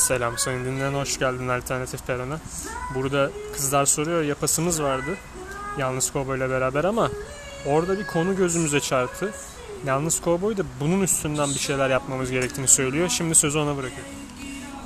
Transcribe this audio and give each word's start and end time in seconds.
Selam 0.00 0.38
sayın 0.38 0.64
dinleyen 0.64 0.92
hoş 0.92 1.18
geldin 1.18 1.48
Alternatif 1.48 2.06
Peron'a. 2.06 2.40
Burada 2.94 3.30
kızlar 3.52 3.86
soruyor 3.86 4.22
yapasımız 4.22 4.82
vardı. 4.82 5.16
Yalnız 5.78 6.12
Kovboy 6.12 6.38
ile 6.38 6.50
beraber 6.50 6.84
ama 6.84 7.10
orada 7.66 7.98
bir 7.98 8.06
konu 8.06 8.36
gözümüze 8.36 8.80
çarptı. 8.80 9.34
Yalnız 9.86 10.20
Kovboy 10.20 10.56
da 10.56 10.62
bunun 10.80 11.02
üstünden 11.02 11.48
bir 11.48 11.58
şeyler 11.58 11.90
yapmamız 11.90 12.30
gerektiğini 12.30 12.68
söylüyor. 12.68 13.08
Şimdi 13.08 13.34
sözü 13.34 13.58
ona 13.58 13.76
bırakıyorum. 13.76 14.12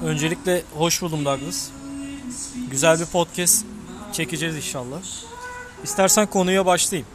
Öncelikle 0.05 0.63
hoş 0.75 1.03
buldum 1.03 1.25
Douglas. 1.25 1.69
Güzel 2.71 3.01
bir 3.01 3.07
podcast 3.07 3.65
çekeceğiz 4.13 4.57
inşallah. 4.57 4.99
İstersen 5.85 6.27
konuya 6.27 6.67
başlayayım. 6.67 7.09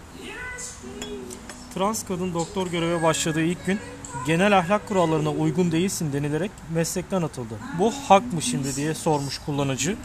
Trans 1.76 2.06
kadın 2.06 2.34
doktor 2.34 2.68
göreve 2.68 3.04
başladığı 3.04 3.42
ilk 3.42 3.66
gün 3.66 3.80
genel 4.26 4.58
ahlak 4.58 4.88
kurallarına 4.88 5.30
uygun 5.30 5.72
değilsin 5.72 6.14
denilerek 6.14 6.52
meslekten 6.74 7.22
atıldı. 7.22 7.54
Bu 7.80 7.94
hak 8.08 8.34
mı 8.34 8.42
şimdi 8.42 8.76
diye 8.76 8.94
sormuş 8.94 9.38
kullanıcı. 9.38 9.98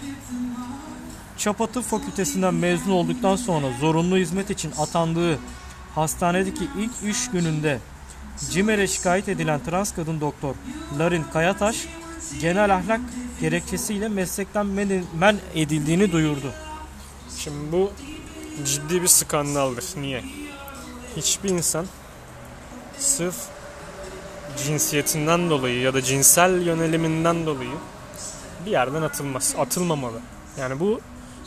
Çapa 1.39 1.67
Fakültesinden 1.67 2.55
mezun 2.55 2.91
olduktan 2.91 3.37
sonra 3.37 3.67
zorunlu 3.81 4.17
hizmet 4.17 4.51
için 4.51 4.73
atandığı 4.79 5.39
hastanedeki 5.95 6.69
ilk 6.79 7.15
iş 7.15 7.31
gününde 7.31 7.79
CİMER'e 8.51 8.87
şikayet 8.87 9.29
edilen 9.29 9.61
trans 9.65 9.95
kadın 9.95 10.21
doktor 10.21 10.55
Larin 10.99 11.25
Kayataş 11.33 11.87
genel 12.41 12.75
ahlak 12.75 13.01
gerekçesiyle 13.41 14.09
meslekten 14.09 14.67
men, 14.67 15.05
men 15.19 15.37
edildiğini 15.55 16.13
duyurdu. 16.13 16.53
Şimdi 17.39 17.73
bu 17.73 17.93
ciddi 18.65 19.03
bir 19.03 19.07
skandaldır. 19.07 19.85
Niye? 19.97 20.25
Hiçbir 21.17 21.51
insan 21.51 21.87
sırf 22.99 23.37
cinsiyetinden 24.57 25.51
dolayı 25.51 25.81
ya 25.81 25.95
da 25.95 26.03
cinsel 26.03 26.67
yöneliminden 26.67 27.47
dolayı 27.47 27.75
bir 28.67 28.71
yerden 28.71 29.03
atılmaz. 29.03 29.55
Atılmamalı. 29.59 30.21
Yani 30.59 30.81
bu 30.81 31.01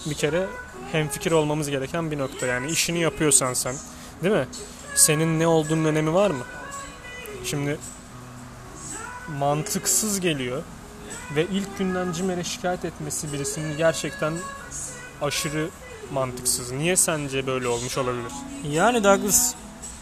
bir 0.06 0.16
kere 0.16 0.48
hemfikir 0.92 1.32
olmamız 1.32 1.70
gereken 1.70 2.12
bir 2.12 2.18
nokta. 2.18 2.46
Yani 2.46 2.72
işini 2.72 3.00
yapıyorsan 3.00 3.54
sen 3.54 3.76
değil 4.24 4.36
mi? 4.36 4.48
Senin 4.96 5.40
ne 5.40 5.48
olduğunun 5.48 5.86
önemi 5.86 6.14
var 6.14 6.32
mı? 6.32 6.44
Şimdi 7.44 7.80
mantıksız 9.40 10.20
geliyor 10.20 10.64
ve 11.36 11.46
ilk 11.52 11.78
günden 11.78 12.12
CİMER'e 12.12 12.44
şikayet 12.44 12.86
etmesi 12.86 13.34
birisinin 13.34 13.78
gerçekten 13.78 14.34
aşırı 15.22 15.70
mantıksız. 16.12 16.72
Niye 16.72 16.96
sence 16.96 17.48
böyle 17.48 17.68
olmuş 17.68 17.98
olabilir? 17.98 18.32
Yani 18.72 19.04
Douglas 19.04 19.54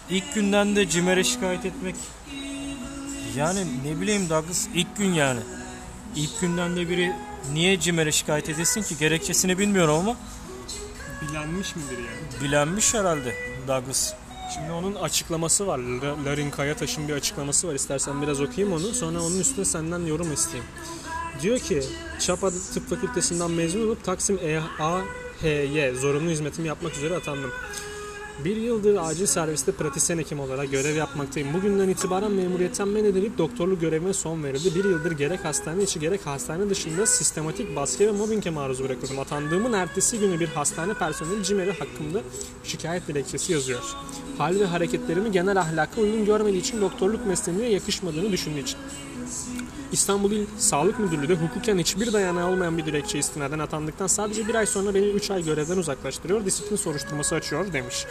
ilk 0.10 0.34
günden 0.34 0.76
de 0.76 0.90
CİMER'e 0.90 1.24
şikayet 1.24 1.66
etmek 1.66 1.96
yani 3.38 3.66
ne 3.86 4.02
bileyim 4.02 4.30
Douglas 4.30 4.68
ilk 4.76 4.98
gün 4.98 5.14
yani. 5.14 5.40
İlk 6.16 6.42
günden 6.42 6.76
de 6.76 6.90
biri 6.90 7.14
niye 7.54 7.80
CİMER'e 7.80 8.12
şikayet 8.12 8.50
edilsin 8.50 8.82
ki 8.82 8.98
gerekçesini 8.98 9.58
bilmiyorum 9.58 9.96
ama 9.96 10.16
Bilenmiş 11.22 11.76
midir 11.76 11.98
yani? 11.98 12.44
bilenmiş 12.44 12.94
herhalde 12.94 13.36
Douglas. 13.68 14.14
Şimdi 14.54 14.72
onun 14.72 14.96
açıklaması 14.96 15.68
var. 15.68 15.78
La- 15.80 16.26
Larin 16.26 16.52
Kayataş'ın 16.52 17.08
bir 17.08 17.14
açıklaması 17.14 17.68
var. 17.68 17.74
İstersen 17.76 18.22
biraz 18.22 18.42
okuyayım 18.42 18.74
onu. 18.76 18.94
Sonra 18.94 19.22
onun 19.24 19.40
üstüne 19.40 19.66
senden 19.66 20.00
yorum 20.06 20.34
isteyeyim. 20.34 20.66
Diyor 21.42 21.60
ki 21.60 21.84
Çapa 22.20 22.52
Tıp 22.74 22.90
Fakültesinden 22.90 23.52
mezun 23.52 23.88
olup 23.88 24.04
Taksim 24.04 24.40
EAHY 24.44 25.96
zorunlu 26.00 26.30
hizmetimi 26.30 26.68
yapmak 26.68 26.98
üzere 26.98 27.16
atandım. 27.16 27.52
Bir 28.44 28.56
yıldır 28.56 28.96
acil 28.96 29.26
serviste 29.26 29.72
pratisyen 29.72 30.18
hekim 30.18 30.40
olarak 30.40 30.72
görev 30.72 30.96
yapmaktayım. 30.96 31.54
Bugünden 31.54 31.90
itibaren 31.90 32.32
memuriyetten 32.32 32.88
men 32.88 33.04
edilip 33.04 33.38
doktorluk 33.38 33.82
görevime 33.82 34.14
son 34.14 34.44
verildi. 34.44 34.76
Bir 34.76 34.84
yıldır 34.84 35.12
gerek 35.12 35.46
hastane 35.46 35.84
içi 35.84 36.00
gerek 36.00 36.26
hastane 36.26 36.70
dışında 36.70 37.06
sistematik 37.06 37.76
baskı 37.76 38.08
ve 38.08 38.12
mobbinge 38.12 38.50
maruz 38.50 38.84
bırakıldım. 38.84 39.20
Atandığımın 39.20 39.74
ertesi 39.74 40.20
günü 40.20 40.40
bir 40.40 40.48
hastane 40.48 40.94
personeli 40.94 41.44
CİMER'i 41.44 41.72
hakkımda 41.72 42.22
şikayet 42.64 43.08
dilekçesi 43.08 43.54
yazıyor. 43.54 43.84
Hal 44.38 44.60
ve 44.60 44.66
hareketlerimi 44.66 45.32
genel 45.32 45.60
ahlaka 45.60 46.02
uygun 46.02 46.26
görmediği 46.26 46.62
için 46.62 46.82
doktorluk 46.82 47.26
mesleğine 47.26 47.66
yakışmadığını 47.66 48.32
düşündüğü 48.32 48.60
için. 48.60 48.78
İstanbul 49.92 50.32
İl 50.32 50.46
Sağlık 50.58 51.00
Müdürlüğü 51.00 51.30
de 51.30 51.36
hukuken 51.36 51.78
hiçbir 51.78 52.14
dayanağı 52.14 52.50
olmayan 52.50 52.78
bir 52.78 52.86
dilekçe 52.86 53.20
istinaden 53.20 53.60
atandıktan 53.60 54.08
sadece 54.08 54.48
bir 54.48 54.56
ay 54.56 54.66
sonra 54.66 54.94
beni 54.94 55.06
3 55.06 55.32
ay 55.32 55.44
görevden 55.44 55.78
uzaklaştırıyor, 55.78 56.46
disiplin 56.46 56.76
soruşturması 56.76 57.36
açıyor 57.36 57.74
demiş. 57.74 58.06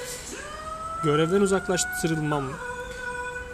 Görevden 1.05 1.41
uzaklaştırılmam 1.41 2.45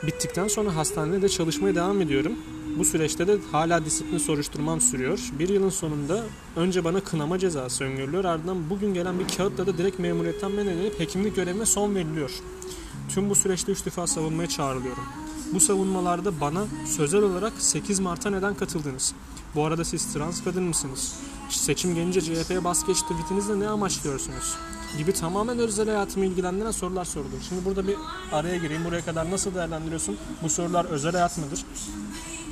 bittikten 0.06 0.48
sonra 0.48 0.76
hastanede 0.76 1.22
de 1.22 1.28
çalışmaya 1.28 1.74
devam 1.74 2.00
ediyorum. 2.00 2.32
Bu 2.78 2.84
süreçte 2.84 3.26
de 3.26 3.38
hala 3.52 3.84
disiplin 3.84 4.18
soruşturmam 4.18 4.80
sürüyor. 4.80 5.18
Bir 5.38 5.48
yılın 5.48 5.70
sonunda 5.70 6.22
önce 6.56 6.84
bana 6.84 7.00
kınama 7.00 7.38
cezası 7.38 7.84
öngörülüyor. 7.84 8.24
Ardından 8.24 8.70
bugün 8.70 8.94
gelen 8.94 9.18
bir 9.18 9.36
kağıtla 9.36 9.66
da 9.66 9.78
direkt 9.78 9.98
memuriyetten 9.98 10.52
men 10.52 10.66
edilip 10.66 11.00
hekimlik 11.00 11.36
görevime 11.36 11.66
son 11.66 11.94
veriliyor. 11.94 12.30
Tüm 13.08 13.30
bu 13.30 13.34
süreçte 13.34 13.72
üç 13.72 13.86
defa 13.86 14.06
savunmaya 14.06 14.48
çağrılıyorum. 14.48 15.04
Bu 15.54 15.60
savunmalarda 15.60 16.40
bana 16.40 16.64
sözel 16.86 17.22
olarak 17.22 17.52
8 17.58 18.00
Mart'a 18.00 18.30
neden 18.30 18.54
katıldınız? 18.54 19.14
Bu 19.54 19.64
arada 19.64 19.84
siz 19.84 20.12
trans 20.12 20.44
kadın 20.44 20.62
mısınız? 20.62 21.14
Seçim 21.48 21.94
gelince 21.94 22.20
CHP'ye 22.20 22.64
bas 22.64 22.86
geç 22.86 23.02
tweetinizle 23.02 23.60
ne 23.60 23.68
amaçlıyorsunuz? 23.68 24.56
Gibi 24.98 25.12
tamamen 25.12 25.58
özel 25.58 25.88
hayatımı 25.88 26.26
ilgilendiren 26.26 26.70
sorular 26.70 27.04
sorulur. 27.04 27.40
Şimdi 27.48 27.64
burada 27.64 27.86
bir 27.86 27.96
araya 28.32 28.56
gireyim. 28.56 28.84
Buraya 28.84 29.04
kadar 29.04 29.30
nasıl 29.30 29.54
değerlendiriyorsun? 29.54 30.16
Bu 30.42 30.48
sorular 30.48 30.84
özel 30.84 31.12
hayat 31.12 31.38
mıdır? 31.38 31.64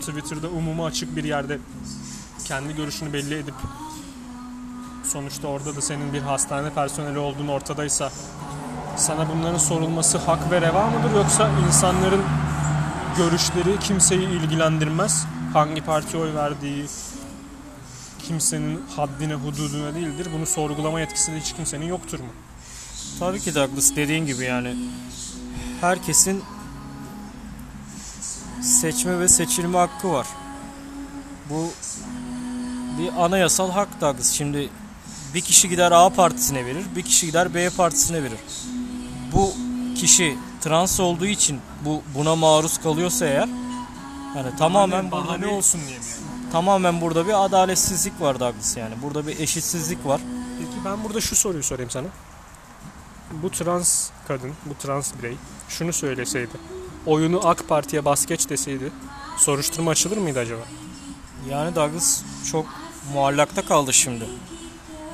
Twitter'da 0.00 0.48
umuma 0.48 0.86
açık 0.86 1.16
bir 1.16 1.24
yerde 1.24 1.58
kendi 2.44 2.76
görüşünü 2.76 3.12
belli 3.12 3.34
edip 3.34 3.54
sonuçta 5.04 5.48
orada 5.48 5.76
da 5.76 5.80
senin 5.80 6.12
bir 6.12 6.20
hastane 6.20 6.70
personeli 6.70 7.18
olduğun 7.18 7.48
ortadaysa 7.48 8.10
sana 8.96 9.28
bunların 9.28 9.58
sorulması 9.58 10.18
hak 10.18 10.50
ve 10.50 10.60
reva 10.60 10.90
mıdır 10.90 11.16
yoksa 11.16 11.50
insanların 11.66 12.22
görüşleri 13.18 13.78
kimseyi 13.80 14.28
ilgilendirmez. 14.28 15.26
Hangi 15.52 15.80
partiye 15.80 16.22
oy 16.22 16.34
verdiği 16.34 16.86
kimsenin 18.18 18.80
haddine 18.96 19.34
hududuna 19.34 19.94
değildir. 19.94 20.28
Bunu 20.34 20.46
sorgulama 20.46 21.00
yetkisi 21.00 21.32
de 21.32 21.40
hiç 21.40 21.52
kimsenin 21.52 21.86
yoktur 21.86 22.20
mu? 22.20 22.26
Tabii 23.18 23.40
ki 23.40 23.54
Douglas 23.54 23.96
dediğin 23.96 24.26
gibi 24.26 24.44
yani 24.44 24.76
herkesin 25.80 26.42
seçme 28.62 29.18
ve 29.18 29.28
seçilme 29.28 29.78
hakkı 29.78 30.12
var. 30.12 30.26
Bu 31.50 31.70
bir 32.98 33.24
anayasal 33.24 33.70
hak 33.70 34.00
Douglas. 34.00 34.32
Şimdi 34.32 34.68
bir 35.34 35.40
kişi 35.40 35.68
gider 35.68 35.92
A 35.92 36.10
partisine 36.10 36.66
verir, 36.66 36.84
bir 36.96 37.02
kişi 37.02 37.26
gider 37.26 37.54
B 37.54 37.70
partisine 37.70 38.22
verir. 38.22 38.38
Bu 39.32 39.54
kişi 39.96 40.38
trans 40.60 41.00
olduğu 41.00 41.26
için 41.26 41.60
bu 41.84 42.02
buna 42.14 42.36
maruz 42.36 42.78
kalıyorsa 42.78 43.26
eğer 43.26 43.48
yani 44.36 44.56
tamamen 44.58 45.10
burada 45.10 45.42
bir, 45.42 45.46
olsun 45.46 45.80
diye 45.88 45.98
mi 45.98 46.04
yani? 46.04 46.52
tamamen 46.52 47.00
burada 47.00 47.26
bir 47.26 47.44
adaletsizlik 47.44 48.20
var 48.20 48.40
Douglas 48.40 48.76
yani. 48.76 48.94
Burada 49.02 49.26
bir 49.26 49.40
eşitsizlik 49.40 50.06
var. 50.06 50.20
Peki 50.58 50.84
ben 50.84 51.04
burada 51.04 51.20
şu 51.20 51.36
soruyu 51.36 51.62
sorayım 51.62 51.90
sana. 51.90 52.06
Bu 53.42 53.50
trans 53.50 54.10
kadın, 54.28 54.52
bu 54.66 54.74
trans 54.74 55.12
birey 55.18 55.36
şunu 55.68 55.92
söyleseydi. 55.92 56.52
Oyunu 57.06 57.48
AK 57.48 57.68
Parti'ye 57.68 58.04
bas 58.04 58.26
geç 58.26 58.48
deseydi 58.48 58.92
soruşturma 59.38 59.90
açılır 59.90 60.16
mıydı 60.16 60.38
acaba? 60.38 60.62
Yani 61.50 61.74
Douglas 61.74 62.22
çok 62.50 62.66
muallakta 63.14 63.62
kaldı 63.62 63.92
şimdi. 63.92 64.24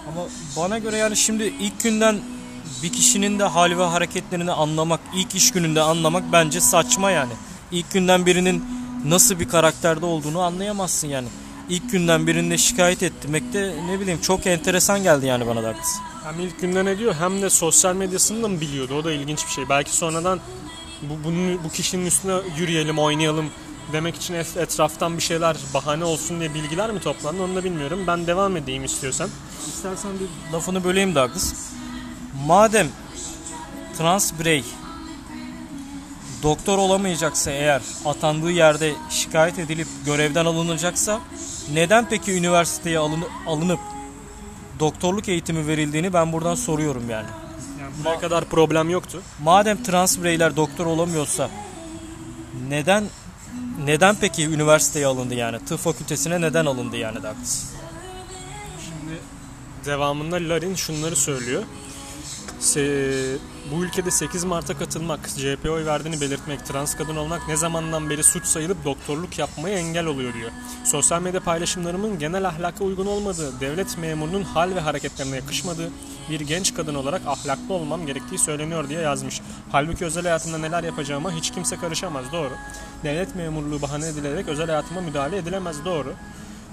Ama 0.09 0.27
bana 0.57 0.79
göre 0.79 0.97
yani 0.97 1.17
şimdi 1.17 1.45
ilk 1.45 1.83
günden 1.83 2.21
bir 2.83 2.93
kişinin 2.93 3.39
de 3.39 3.45
hal 3.45 3.79
ve 3.79 3.85
hareketlerini 3.85 4.53
anlamak, 4.53 5.01
ilk 5.15 5.35
iş 5.35 5.51
gününde 5.53 5.81
anlamak 5.81 6.33
bence 6.33 6.61
saçma 6.61 7.11
yani. 7.11 7.33
İlk 7.73 7.93
günden 7.93 8.27
birinin 8.27 8.65
nasıl 9.05 9.41
bir 9.41 9.49
karakterde 9.49 10.07
olduğunu 10.07 10.41
anlayamazsın 10.41 11.09
yani. 11.09 11.29
İlk 11.69 11.91
günden 11.91 12.27
birine 12.27 12.59
şikayet 12.59 13.03
etmek 13.03 13.53
de 13.53 13.75
ne 13.87 14.01
bileyim 14.01 14.21
çok 14.21 14.47
enteresan 14.47 15.03
geldi 15.03 15.27
yani 15.27 15.47
bana 15.47 15.63
Douglas. 15.63 15.97
Hem 16.25 16.41
ilk 16.41 16.61
günden 16.61 16.87
ediyor 16.87 17.15
hem 17.19 17.43
de 17.43 17.51
sosyal 17.51 17.95
medyasını 17.95 18.43
da 18.43 18.49
mı 18.49 18.61
biliyordu? 18.61 18.95
O 18.95 19.05
da 19.05 19.13
ilginç 19.13 19.47
bir 19.47 19.51
şey. 19.53 19.69
Belki 19.69 19.97
sonradan 19.97 20.41
bu, 21.03 21.25
bunun, 21.25 21.65
bu 21.65 21.69
kişinin 21.69 22.07
üstüne 22.07 22.35
yürüyelim, 22.59 22.99
oynayalım 22.99 23.47
demek 23.93 24.17
için 24.17 24.35
et- 24.35 24.57
etraftan 24.57 25.17
bir 25.17 25.23
şeyler 25.23 25.57
bahane 25.75 26.05
olsun 26.05 26.41
diye 26.41 26.55
bilgiler 26.55 26.91
mi 26.91 27.01
toplandı 27.01 27.43
onu 27.43 27.55
da 27.55 27.65
bilmiyorum. 27.65 28.01
Ben 28.07 28.27
devam 28.27 28.57
edeyim 28.57 28.85
istiyorsan. 28.85 29.31
İstersen 29.69 30.11
bir 30.21 30.53
lafını 30.53 30.85
böleyim 30.85 31.15
Douglas. 31.15 31.53
Madem 32.47 32.89
trans 33.99 34.33
birey 34.39 34.65
doktor 36.43 36.79
olamayacaksa 36.79 37.51
eğer 37.51 37.83
atandığı 38.05 38.51
yerde 38.51 38.93
şikayet 39.11 39.59
edilip 39.59 39.89
görevden 40.07 40.45
alınacaksa 40.45 41.21
neden 41.73 42.09
peki 42.09 42.33
üniversiteye 42.33 42.99
alını- 42.99 43.29
alınıp 43.47 43.81
doktorluk 44.81 45.29
eğitimi 45.29 45.67
verildiğini 45.67 46.13
ben 46.13 46.33
buradan 46.33 46.55
soruyorum 46.55 47.11
yani. 47.11 47.27
Yani 47.81 47.93
buraya 48.05 48.19
kadar 48.21 48.45
problem 48.45 48.91
yoktu. 48.91 49.23
Madem 49.43 49.83
trans 49.83 50.19
bireyler 50.19 50.57
doktor 50.57 50.87
olamıyorsa 50.87 51.51
neden 52.69 53.05
neden 53.85 54.17
peki 54.21 54.47
üniversiteye 54.47 55.07
alındı 55.07 55.35
yani? 55.35 55.59
Tıp 55.65 55.81
fakültesine 55.81 56.41
neden 56.41 56.67
alındı 56.67 56.97
yani 56.97 57.17
Douglas? 57.17 57.65
Şimdi 58.85 59.19
devamında 59.85 60.37
Larin 60.37 60.75
şunları 60.75 61.17
söylüyor. 61.17 61.63
Se- 62.65 63.39
bu 63.73 63.85
ülkede 63.85 64.11
8 64.11 64.45
Mart'a 64.45 64.79
katılmak, 64.79 65.29
CHP'ye 65.29 65.71
oy 65.73 65.87
verdiğini 65.87 66.21
belirtmek, 66.21 66.67
trans 66.67 66.95
kadın 66.95 67.17
olmak 67.17 67.49
ne 67.49 67.57
zamandan 67.57 68.11
beri 68.11 68.23
suç 68.23 68.47
sayılıp 68.47 68.85
doktorluk 68.85 69.39
yapmaya 69.39 69.79
engel 69.79 70.07
oluyor 70.07 70.35
diyor. 70.35 70.51
Sosyal 70.85 71.23
medya 71.23 71.41
paylaşımlarımın 71.41 72.19
genel 72.19 72.49
ahlaka 72.49 72.85
uygun 72.85 73.07
olmadığı, 73.07 73.61
devlet 73.61 73.99
memurunun 73.99 74.43
hal 74.43 74.75
ve 74.75 74.81
hareketlerine 74.81 75.37
yakışmadığı, 75.37 75.91
bir 76.31 76.41
genç 76.41 76.75
kadın 76.75 76.95
olarak 76.95 77.23
ahlaklı 77.27 77.75
olmam 77.75 78.07
gerektiği 78.07 78.39
söyleniyor 78.39 78.89
diye 78.89 79.01
yazmış. 79.01 79.41
Halbuki 79.73 80.05
özel 80.05 80.23
hayatımda 80.23 80.59
neler 80.59 80.85
yapacağıma 80.85 81.33
hiç 81.33 81.51
kimse 81.51 81.77
karışamaz 81.77 82.25
doğru. 82.33 82.53
Devlet 83.05 83.37
memurluğu 83.37 83.83
bahane 83.83 84.07
edilerek 84.07 84.49
özel 84.49 84.67
hayatıma 84.67 85.01
müdahale 85.01 85.37
edilemez 85.37 85.85
doğru. 85.85 86.15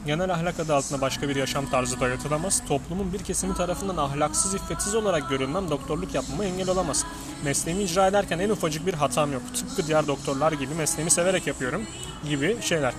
Genel 0.06 0.34
ahlak 0.34 0.60
adı 0.60 0.76
altında 0.76 1.02
başka 1.02 1.30
bir 1.30 1.36
yaşam 1.36 1.70
tarzı 1.70 2.00
dayatılamaz. 2.00 2.62
Toplumun 2.68 3.14
bir 3.14 3.20
kesimi 3.20 3.56
tarafından 3.56 3.98
ahlaksız, 3.98 4.54
iffetsiz 4.54 4.96
olarak 4.96 5.30
görülmem 5.30 5.70
doktorluk 5.70 6.14
yapmama 6.14 6.46
engel 6.46 6.70
olamaz. 6.70 7.06
Mesleğimi 7.44 7.84
icra 7.84 8.08
ederken 8.08 8.40
en 8.40 8.50
ufacık 8.50 8.88
bir 8.88 8.94
hatam 8.94 9.34
yok. 9.34 9.42
Tıpkı 9.56 9.88
diğer 9.88 10.08
doktorlar 10.08 10.52
gibi 10.52 10.74
mesleğimi 10.74 11.12
severek 11.12 11.48
yapıyorum 11.48 11.88
gibi 12.30 12.58
şeyler. 12.62 12.94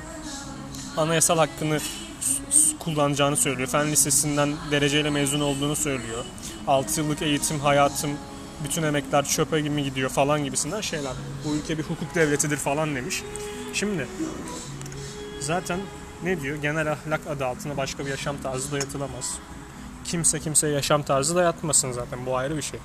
Anayasal 0.97 1.39
hakkını 1.39 1.79
kullanacağını 2.79 3.37
söylüyor. 3.37 3.69
Fen 3.69 3.93
lisesinden 3.93 4.55
dereceyle 4.71 5.11
mezun 5.11 5.41
olduğunu 5.41 5.77
söylüyor. 5.77 6.25
6 6.67 7.01
yıllık 7.01 7.23
eğitim 7.23 7.61
hayatım 7.61 8.11
bütün 8.65 8.83
emekler 8.83 9.25
çöpe 9.25 9.61
gibi 9.61 9.85
gidiyor 9.85 10.11
falan 10.11 10.45
gibisinden 10.45 10.81
şeyler. 10.81 11.13
Bu 11.45 11.55
ülke 11.55 11.79
bir 11.79 11.83
hukuk 11.83 12.15
devletidir 12.15 12.57
falan 12.57 12.95
demiş. 12.95 13.23
Şimdi 13.75 14.09
zaten 15.41 15.81
ne 16.25 16.41
diyor? 16.41 16.57
Genel 16.57 16.93
ahlak 16.93 17.21
adı 17.31 17.47
altında 17.47 17.77
başka 17.77 18.07
bir 18.07 18.11
yaşam 18.11 18.37
tarzı 18.43 18.73
dayatılamaz. 18.73 19.39
Kimse 20.05 20.41
kimseye 20.41 20.75
yaşam 20.75 21.03
tarzı 21.03 21.37
dayatmasın 21.37 21.93
zaten. 21.93 22.27
Bu 22.27 22.37
ayrı 22.37 22.57
bir 22.57 22.63
şey. 22.63 22.81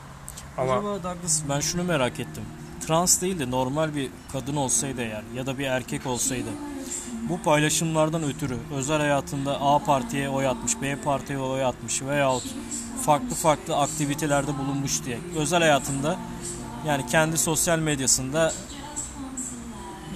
Ama 0.58 0.74
Acaba 0.74 1.04
Douglas 1.04 1.42
ben 1.50 1.60
şunu 1.60 1.84
merak 1.84 2.20
ettim. 2.20 2.44
Trans 2.88 3.22
değil 3.22 3.40
de 3.40 3.52
normal 3.52 3.96
bir 3.96 4.10
kadın 4.32 4.56
olsaydı 4.56 5.02
eğer 5.02 5.24
ya 5.36 5.46
da 5.46 5.58
bir 5.58 5.66
erkek 5.66 6.06
olsaydı 6.06 6.50
bu 7.30 7.42
paylaşımlardan 7.42 8.24
ötürü 8.24 8.58
özel 8.76 8.98
hayatında 8.98 9.62
A 9.62 9.80
partiye 9.80 10.30
oy 10.30 10.48
atmış, 10.48 10.82
B 10.82 10.96
partiye 10.96 11.40
oy 11.40 11.66
atmış 11.66 12.02
veyahut 12.02 12.44
farklı 13.06 13.36
farklı 13.36 13.78
aktivitelerde 13.78 14.58
bulunmuş 14.58 15.06
diye 15.06 15.20
özel 15.38 15.60
hayatında 15.60 16.18
yani 16.88 17.06
kendi 17.08 17.38
sosyal 17.38 17.80
medyasında 17.80 18.54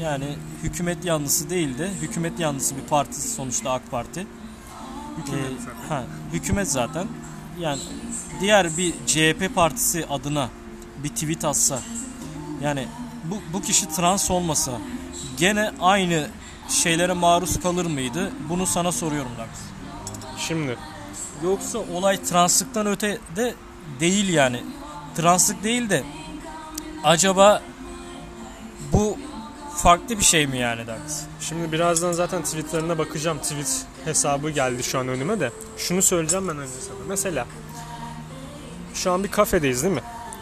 yani 0.04 0.36
hükümet 0.64 1.06
yanlısı 1.06 1.50
değil 1.50 1.78
de 1.78 1.90
hükümet 2.02 2.40
yanlısı 2.40 2.76
bir 2.78 2.82
parti 2.82 3.22
sonuçta 3.32 3.72
AK 3.72 3.92
Parti. 3.92 4.28
hükümet 5.18 5.46
Ee, 5.52 5.64
zaten. 5.64 5.90
ha, 5.90 6.04
hükümet 6.34 6.72
zaten. 6.72 7.08
Yani 7.60 7.82
diğer 8.42 8.78
bir 8.78 8.94
CHP 9.08 9.56
partisi 9.56 10.06
adına 10.06 10.50
bir 11.04 11.10
tweet 11.10 11.46
atsa 11.46 11.80
yani 12.64 12.88
bu, 13.24 13.36
bu 13.54 13.62
kişi 13.62 13.90
trans 13.90 14.32
olmasa 14.32 14.72
gene 15.38 15.72
aynı 15.82 16.28
şeylere 16.70 17.14
maruz 17.14 17.60
kalır 17.60 17.86
mıydı? 17.86 18.32
Bunu 18.50 18.66
sana 18.66 18.92
soruyorum 18.92 19.32
Dax. 19.38 19.48
Şimdi 20.48 20.78
Yoksa 21.44 21.80
olay 21.80 22.24
translıktan 22.24 22.88
öte 22.88 23.18
de 23.36 23.54
değil 24.00 24.30
yani. 24.34 24.64
Translık 25.16 25.64
değil 25.64 25.90
de 25.90 26.04
acaba 27.04 27.62
bu 28.94 29.18
farklı 29.84 30.20
bir 30.20 30.24
şey 30.24 30.48
mi 30.48 30.58
yani 30.58 30.88
Dax? 30.88 31.24
Şimdi 31.40 31.72
birazdan 31.72 32.12
zaten 32.12 32.44
tweetlerine 32.44 32.98
bakacağım. 32.98 33.38
Tweet 33.38 33.86
hesabı 34.06 34.50
geldi 34.50 34.84
şu 34.84 35.00
an 35.00 35.08
önüme 35.08 35.40
de. 35.40 35.52
Şunu 35.78 36.02
söyleyeceğim 36.02 36.48
ben 36.48 36.58
önce 36.58 36.74
sana. 36.82 36.98
Mesela 37.08 37.48
şu 38.94 39.12
an 39.12 39.24
bir 39.24 39.32
kafedeyiz 39.32 39.84
değil 39.84 39.96
mi? 39.96 40.02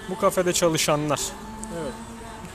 Bu 0.09 0.17
kafede 0.17 0.53
çalışanlar 0.53 1.19
evet. 1.81 1.93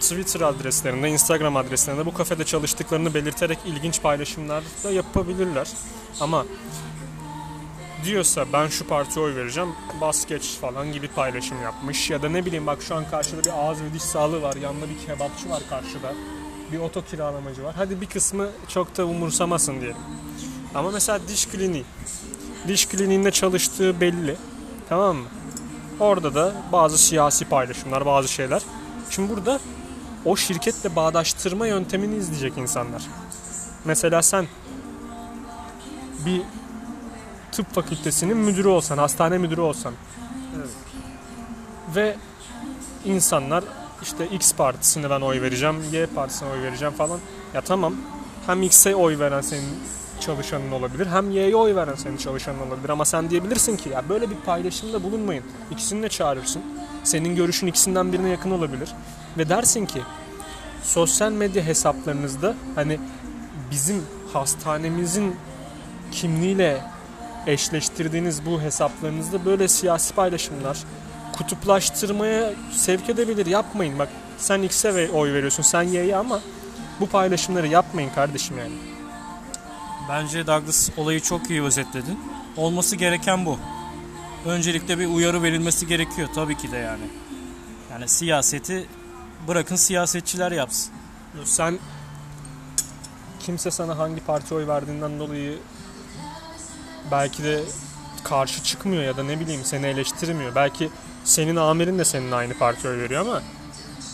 Twitter 0.00 0.40
adreslerinde, 0.40 1.08
Instagram 1.08 1.56
adreslerinde 1.56 2.06
bu 2.06 2.14
kafede 2.14 2.44
çalıştıklarını 2.44 3.14
belirterek 3.14 3.58
ilginç 3.66 4.02
paylaşımlar 4.02 4.64
da 4.84 4.90
yapabilirler. 4.90 5.68
Ama 6.20 6.46
diyorsa 8.04 8.44
ben 8.52 8.68
şu 8.68 8.86
partiye 8.86 9.24
oy 9.24 9.36
vereceğim 9.36 9.68
bas 10.00 10.26
geç 10.26 10.58
falan 10.60 10.92
gibi 10.92 11.08
paylaşım 11.08 11.62
yapmış 11.62 12.10
ya 12.10 12.22
da 12.22 12.28
ne 12.28 12.46
bileyim 12.46 12.66
bak 12.66 12.82
şu 12.82 12.94
an 12.94 13.10
karşıda 13.10 13.44
bir 13.44 13.50
ağız 13.50 13.82
ve 13.82 13.94
diş 13.94 14.02
sağlığı 14.02 14.42
var 14.42 14.56
yanında 14.56 14.86
bir 14.88 15.06
kebapçı 15.06 15.50
var 15.50 15.62
karşıda 15.70 16.12
bir 16.72 16.78
oto 16.78 17.04
kiralamacı 17.04 17.64
var. 17.64 17.74
Hadi 17.76 18.00
bir 18.00 18.06
kısmı 18.06 18.48
çok 18.68 18.96
da 18.96 19.06
umursamasın 19.06 19.80
diyelim. 19.80 19.96
Ama 20.74 20.90
mesela 20.90 21.28
diş 21.28 21.46
kliniği. 21.46 21.84
Diş 22.68 22.86
kliniğinde 22.86 23.30
çalıştığı 23.30 24.00
belli. 24.00 24.36
Tamam 24.88 25.16
mı? 25.16 25.28
Orada 26.00 26.34
da 26.34 26.52
bazı 26.72 26.98
siyasi 26.98 27.44
paylaşımlar 27.44 28.06
bazı 28.06 28.28
şeyler. 28.28 28.62
Şimdi 29.10 29.30
burada 29.36 29.60
o 30.24 30.36
şirketle 30.36 30.96
bağdaştırma 30.96 31.66
yöntemini 31.66 32.16
izleyecek 32.16 32.58
insanlar. 32.58 33.02
Mesela 33.84 34.22
sen 34.22 34.46
bir 36.26 36.42
tıp 37.52 37.74
fakültesinin 37.74 38.36
müdürü 38.36 38.68
olsan, 38.68 38.98
hastane 38.98 39.38
müdürü 39.38 39.60
olsan. 39.60 39.94
Ve 41.96 42.16
insanlar 43.04 43.64
işte 44.04 44.26
X 44.26 44.54
partisine 44.54 45.10
ben 45.10 45.20
oy 45.20 45.42
vereceğim, 45.42 45.76
Y 45.92 46.06
partisine 46.06 46.48
oy 46.48 46.62
vereceğim 46.62 46.94
falan. 46.94 47.18
Ya 47.54 47.60
tamam 47.60 47.94
hem 48.46 48.62
X'e 48.62 48.96
oy 48.96 49.18
veren 49.18 49.40
senin 49.40 49.68
çalışanın 50.20 50.72
olabilir 50.72 51.06
hem 51.06 51.30
Y'ye 51.30 51.56
oy 51.56 51.74
veren 51.74 51.94
senin 51.94 52.16
çalışanın 52.16 52.58
olabilir 52.58 52.88
ama 52.88 53.04
sen 53.04 53.30
diyebilirsin 53.30 53.76
ki 53.76 53.88
ya 53.88 54.08
böyle 54.08 54.30
bir 54.30 54.36
paylaşımda 54.36 55.02
bulunmayın. 55.02 55.44
İkisini 55.70 56.02
de 56.02 56.08
çağırırsın. 56.08 56.62
Senin 57.04 57.36
görüşün 57.36 57.66
ikisinden 57.66 58.12
birine 58.12 58.28
yakın 58.28 58.50
olabilir. 58.50 58.88
Ve 59.38 59.48
dersin 59.48 59.86
ki 59.86 60.02
sosyal 60.82 61.32
medya 61.32 61.64
hesaplarınızda 61.64 62.54
hani 62.74 63.00
bizim 63.70 64.02
hastanemizin 64.32 65.36
kimliğiyle 66.12 66.82
eşleştirdiğiniz 67.46 68.46
bu 68.46 68.60
hesaplarınızda 68.60 69.44
böyle 69.44 69.68
siyasi 69.68 70.14
paylaşımlar 70.14 70.78
kutuplaştırmaya 71.36 72.50
sevk 72.72 73.08
edebilir. 73.08 73.46
Yapmayın. 73.46 73.98
Bak 73.98 74.08
sen 74.38 74.62
X'e 74.62 74.94
ve- 74.94 75.10
oy 75.10 75.32
veriyorsun, 75.32 75.62
sen 75.62 75.82
Y'ye 75.82 76.16
ama 76.16 76.40
bu 77.00 77.06
paylaşımları 77.08 77.66
yapmayın 77.66 78.10
kardeşim 78.14 78.58
yani. 78.58 78.74
Bence 80.08 80.46
Douglas 80.46 80.90
olayı 80.96 81.20
çok 81.20 81.50
iyi 81.50 81.62
özetledin. 81.62 82.20
Olması 82.56 82.96
gereken 82.96 83.46
bu. 83.46 83.58
Öncelikle 84.46 84.98
bir 84.98 85.06
uyarı 85.06 85.42
verilmesi 85.42 85.86
gerekiyor 85.86 86.28
tabii 86.34 86.56
ki 86.56 86.72
de 86.72 86.76
yani. 86.76 87.04
Yani 87.90 88.08
siyaseti 88.08 88.86
bırakın 89.48 89.76
siyasetçiler 89.76 90.52
yapsın. 90.52 90.92
Sen 91.44 91.78
kimse 93.40 93.70
sana 93.70 93.98
hangi 93.98 94.20
parti 94.20 94.54
oy 94.54 94.66
verdiğinden 94.66 95.18
dolayı 95.18 95.58
belki 97.10 97.44
de 97.44 97.62
karşı 98.24 98.62
çıkmıyor 98.62 99.02
ya 99.02 99.16
da 99.16 99.22
ne 99.22 99.40
bileyim 99.40 99.60
seni 99.64 99.86
eleştirmiyor. 99.86 100.54
Belki 100.54 100.90
senin 101.24 101.56
amirin 101.56 101.98
de 101.98 102.04
senin 102.04 102.32
aynı 102.32 102.58
parti 102.58 102.88
oy 102.88 102.98
veriyor 102.98 103.20
ama 103.20 103.42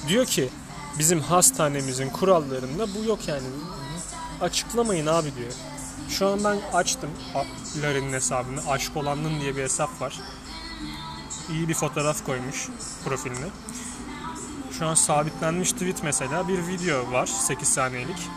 diyor 0.09 0.27
ki 0.27 0.49
bizim 0.99 1.21
hastanemizin 1.21 2.11
kurallarında 2.11 2.95
bu 2.95 3.05
yok 3.05 3.29
yani. 3.29 3.47
Açıklamayın 4.41 5.07
abi 5.07 5.35
diyor. 5.37 5.53
Şu 6.09 6.29
an 6.29 6.45
ben 6.45 6.59
açtım 6.73 7.11
Larin'in 7.83 8.13
hesabını. 8.13 8.61
Aşk 8.69 8.97
olanın 8.97 9.41
diye 9.41 9.57
bir 9.57 9.63
hesap 9.63 10.01
var. 10.01 10.21
İyi 11.51 11.69
bir 11.69 11.75
fotoğraf 11.75 12.27
koymuş 12.27 12.69
profiline. 13.05 13.47
Şu 14.79 14.87
an 14.87 14.95
sabitlenmiş 14.95 15.73
tweet 15.73 16.03
mesela 16.03 16.49
bir 16.49 16.67
video 16.67 17.13
var 17.13 17.27
8 17.27 17.69
saniyelik. 17.69 18.29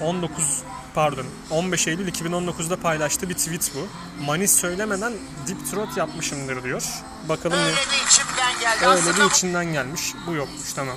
19 0.00 0.62
pardon 0.94 1.26
15 1.50 1.88
Eylül 1.88 2.08
2019'da 2.08 2.76
paylaştığı 2.76 3.28
bir 3.28 3.34
tweet 3.34 3.72
bu. 3.74 3.88
Manis 4.24 4.56
söylemeden 4.56 5.12
deep 5.48 5.70
throat 5.70 5.96
yapmışımdır 5.96 6.62
diyor. 6.62 6.82
Bakalım 7.28 7.58
ne? 7.58 7.62
Öyle 7.62 7.76
bir 7.76 8.06
içimden 8.06 8.60
geldi. 8.60 8.86
Öyle 8.86 9.00
Aslında 9.00 9.24
bir 9.24 9.30
içinden 9.30 9.72
gelmiş. 9.72 10.14
Bu 10.26 10.34
yokmuş 10.34 10.72
tamam. 10.72 10.96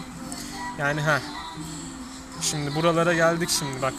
Yani 0.79 1.01
ha. 1.01 1.19
Şimdi 2.41 2.75
buralara 2.75 3.13
geldik 3.13 3.50
şimdi 3.50 3.81
bak. 3.81 3.93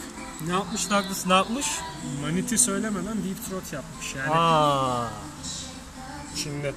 Ne 0.47 0.53
yapmış 0.53 0.89
Douglas 0.89 1.25
ne 1.25 1.33
yapmış? 1.33 1.67
Maniti 2.21 2.57
söylemeden 2.57 3.17
deep 3.23 3.49
throat 3.49 3.73
yapmış 3.73 4.15
yani. 4.15 4.29
Aa. 4.35 5.07
Şimdi 6.35 6.73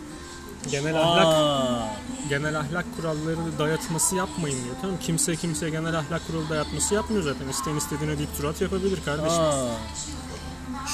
genel 0.71 1.01
ahlak 1.01 1.27
Aa. 1.27 1.97
genel 2.29 2.59
ahlak 2.59 2.85
kuralları 2.97 3.59
dayatması 3.59 4.17
yapmayın 4.17 4.65
diyor. 4.65 4.77
Tamam 4.81 4.97
kimse 5.01 5.37
kimseye 5.37 5.71
genel 5.71 5.99
ahlak 5.99 6.27
kuralı 6.27 6.49
dayatması 6.49 6.95
yapmıyor 6.95 7.23
zaten. 7.23 7.49
İsteyen 7.49 7.77
istediğine 7.77 8.19
deep 8.19 8.37
throat 8.39 8.61
yapabilir 8.61 9.05
kardeşim. 9.05 9.43
Aa. 9.43 9.69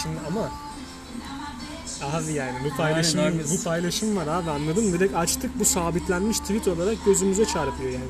Şimdi 0.02 0.16
ama 0.28 0.49
abi 2.12 2.33
yani 2.33 2.59
bu 2.64 2.76
paylaşım 2.76 3.21
Yani 3.21 3.43
bu 3.50 3.64
paylaşım 3.64 4.16
var 4.16 4.26
abi 4.26 4.50
anladın 4.50 4.85
mı? 4.85 4.93
Direkt 4.93 5.14
açtık 5.16 5.59
bu 5.59 5.64
sabitlenmiş 5.64 6.38
tweet 6.38 6.69
olarak 6.69 7.04
gözümüze 7.04 7.45
çarpıyor 7.45 7.90
yani. 7.90 8.04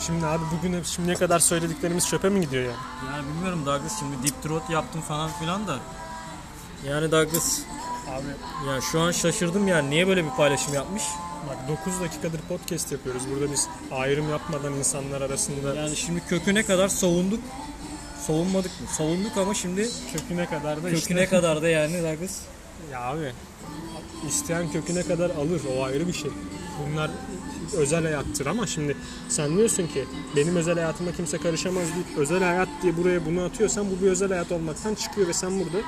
Şimdi 0.00 0.26
abi 0.26 0.42
bugün 0.58 0.82
şimdiye 0.82 1.16
kadar 1.16 1.38
söylediklerimiz 1.38 2.08
çöpe 2.08 2.28
mi 2.28 2.40
gidiyor 2.40 2.62
yani? 2.62 2.76
Yani 3.12 3.28
bilmiyorum 3.28 3.66
Douglas 3.66 3.98
şimdi 3.98 4.22
deep 4.22 4.42
throat 4.42 4.70
yaptım 4.70 5.00
falan 5.00 5.30
filan 5.40 5.66
da. 5.66 5.78
Yani 6.86 7.12
Douglas 7.12 7.60
Abi 8.10 8.68
ya 8.68 8.80
şu 8.80 9.00
an 9.00 9.12
şaşırdım 9.12 9.68
yani 9.68 9.90
niye 9.90 10.06
böyle 10.06 10.24
bir 10.24 10.30
paylaşım 10.30 10.74
yapmış? 10.74 11.02
bak 11.48 11.78
9 11.86 12.00
dakikadır 12.00 12.40
podcast 12.40 12.92
yapıyoruz. 12.92 13.22
Burada 13.30 13.52
biz 13.52 13.68
ayrım 13.92 14.30
yapmadan 14.30 14.72
insanlar 14.72 15.20
arasında 15.20 15.74
Yani 15.74 15.96
şimdi 15.96 16.20
köküne 16.28 16.62
kadar 16.62 16.88
savunduk. 16.88 17.40
Savunmadık 18.26 18.80
mı? 18.80 18.86
Savunduk 18.96 19.36
ama 19.36 19.54
şimdi 19.54 19.88
köküne 20.12 20.46
kadar 20.46 20.76
da 20.82 20.90
köküne 20.90 21.22
işte... 21.22 21.26
kadar 21.26 21.62
da 21.62 21.68
yani 21.68 22.02
Douglas. 22.02 22.40
Ya 22.92 23.02
abi 23.02 23.32
isteyen 24.28 24.72
köküne 24.72 25.02
kadar 25.02 25.30
alır 25.30 25.60
o 25.78 25.84
ayrı 25.84 26.08
bir 26.08 26.12
şey. 26.12 26.30
Bunlar 26.86 27.10
özel 27.76 28.02
hayattır 28.02 28.46
ama 28.46 28.66
şimdi 28.66 28.96
sen 29.28 29.56
diyorsun 29.56 29.86
ki 29.86 30.04
benim 30.36 30.56
özel 30.56 30.74
hayatıma 30.74 31.12
kimse 31.12 31.38
karışamaz 31.38 31.84
deyip 31.94 32.18
özel 32.18 32.42
hayat 32.42 32.68
diye 32.82 32.96
buraya 32.96 33.26
bunu 33.26 33.42
atıyorsan 33.42 33.86
bu 33.90 34.04
bir 34.04 34.10
özel 34.10 34.28
hayat 34.28 34.52
olmaktan 34.52 34.94
çıkıyor 34.94 35.28
ve 35.28 35.32
sen 35.32 35.60
burada 35.60 35.78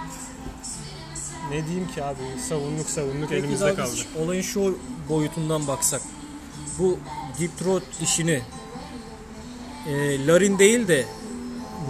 ne 1.51 1.67
diyeyim 1.67 1.89
ki 1.95 2.05
abi 2.05 2.19
savunduk 2.49 2.91
savunduk 2.91 3.29
Peki 3.29 3.35
elimizde 3.43 3.69
Douglas, 3.69 3.91
kaldı. 3.91 4.25
olayın 4.25 4.43
şu 4.43 4.79
boyutundan 5.09 5.67
baksak. 5.67 6.03
Bu 6.79 6.99
deep 7.41 7.59
throat 7.59 7.83
işini 8.03 8.43
e, 9.87 10.27
Larin 10.27 10.59
değil 10.59 10.89
de 10.89 11.07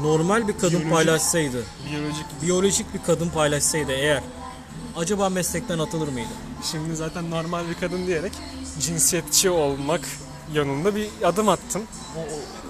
normal 0.02 0.48
bir 0.48 0.52
kadın 0.52 0.68
Biyolojik. 0.70 0.90
paylaşsaydı, 0.90 1.64
Biyolojik. 1.90 2.24
biyolojik 2.42 2.94
bir 2.94 3.02
kadın 3.06 3.28
paylaşsaydı 3.28 3.92
eğer 3.92 4.22
acaba 4.96 5.28
meslekten 5.28 5.78
atılır 5.78 6.08
mıydı? 6.08 6.28
Şimdi 6.70 6.96
zaten 6.96 7.30
normal 7.30 7.68
bir 7.68 7.74
kadın 7.74 8.06
diyerek 8.06 8.32
cinsiyetçi 8.80 9.50
olmak 9.50 10.00
yanında 10.54 10.96
bir 10.96 11.08
adım 11.24 11.48
o- 11.48 11.56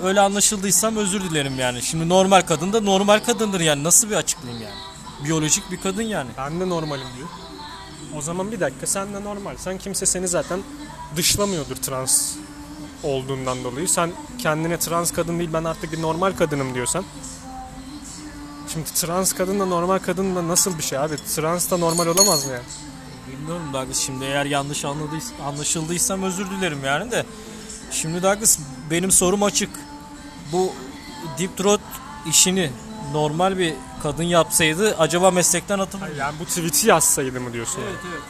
Öyle 0.07 0.21
anlaşıldıysam 0.21 0.97
özür 0.97 1.21
dilerim 1.21 1.59
yani. 1.59 1.83
Şimdi 1.83 2.09
normal 2.09 2.41
kadın 2.43 2.73
da 2.73 2.81
normal 2.81 3.19
kadındır 3.21 3.61
yani. 3.61 3.85
Nasıl 3.85 4.11
bir 4.11 4.15
açıklayayım 4.17 4.63
yani? 4.63 4.75
Biyolojik 5.25 5.71
bir 5.71 5.81
kadın 5.81 6.03
yani. 6.03 6.31
Ben 6.39 6.61
de 6.61 6.69
normalim 6.69 7.07
diyor. 7.17 7.29
O 8.17 8.23
zaman 8.23 8.53
bir 8.53 8.61
dakika 8.61 8.87
sen 8.87 9.15
de 9.15 9.25
normal. 9.25 9.57
Sen 9.57 9.79
kimse 9.79 10.07
seni 10.07 10.29
zaten 10.29 10.61
dışlamıyordur 11.17 11.77
trans 11.77 12.35
olduğundan 13.03 13.65
dolayı. 13.65 13.89
Sen 13.89 14.11
kendine 14.39 14.79
trans 14.79 15.13
kadın 15.13 15.39
değil 15.39 15.51
ben 15.53 15.65
artık 15.65 15.93
bir 15.93 16.03
normal 16.03 16.33
kadınım 16.33 16.75
diyorsan. 16.75 17.05
Şimdi 18.73 18.95
trans 18.95 19.33
kadınla 19.33 19.67
normal 19.67 19.99
kadın 19.99 20.37
da 20.37 20.49
nasıl 20.49 20.79
bir 20.79 20.83
şey 20.83 20.99
abi? 20.99 21.17
Trans 21.17 21.71
da 21.71 21.77
normal 21.77 22.07
olamaz 22.07 22.47
mı 22.47 22.53
yani? 22.53 22.65
Bilmiyorum 23.33 23.73
Douglas 23.73 23.99
şimdi 23.99 24.25
eğer 24.25 24.47
yanlış 24.47 24.85
anladıys 24.85 25.33
anlaşıldıysam 25.45 26.23
özür 26.23 26.51
dilerim 26.51 26.85
yani 26.85 27.11
de. 27.11 27.27
Şimdi 27.91 28.23
Douglas 28.23 28.59
benim 28.91 29.11
sorum 29.11 29.43
açık. 29.43 29.71
Bu 30.53 30.73
deep 31.39 31.57
throat 31.57 31.81
işini 32.27 32.71
normal 33.13 33.59
bir 33.59 33.75
kadın 34.03 34.23
yapsaydı 34.23 34.97
acaba 34.99 35.31
meslekten 35.31 35.79
atılır 35.79 36.03
mıydı? 36.03 36.17
Yani 36.19 36.35
bu 36.41 36.45
tweet'i 36.45 36.89
yazsaydı 36.89 37.41
mı 37.41 37.53
diyorsun? 37.53 37.81
yani? 37.81 37.91
evet. 38.13 38.23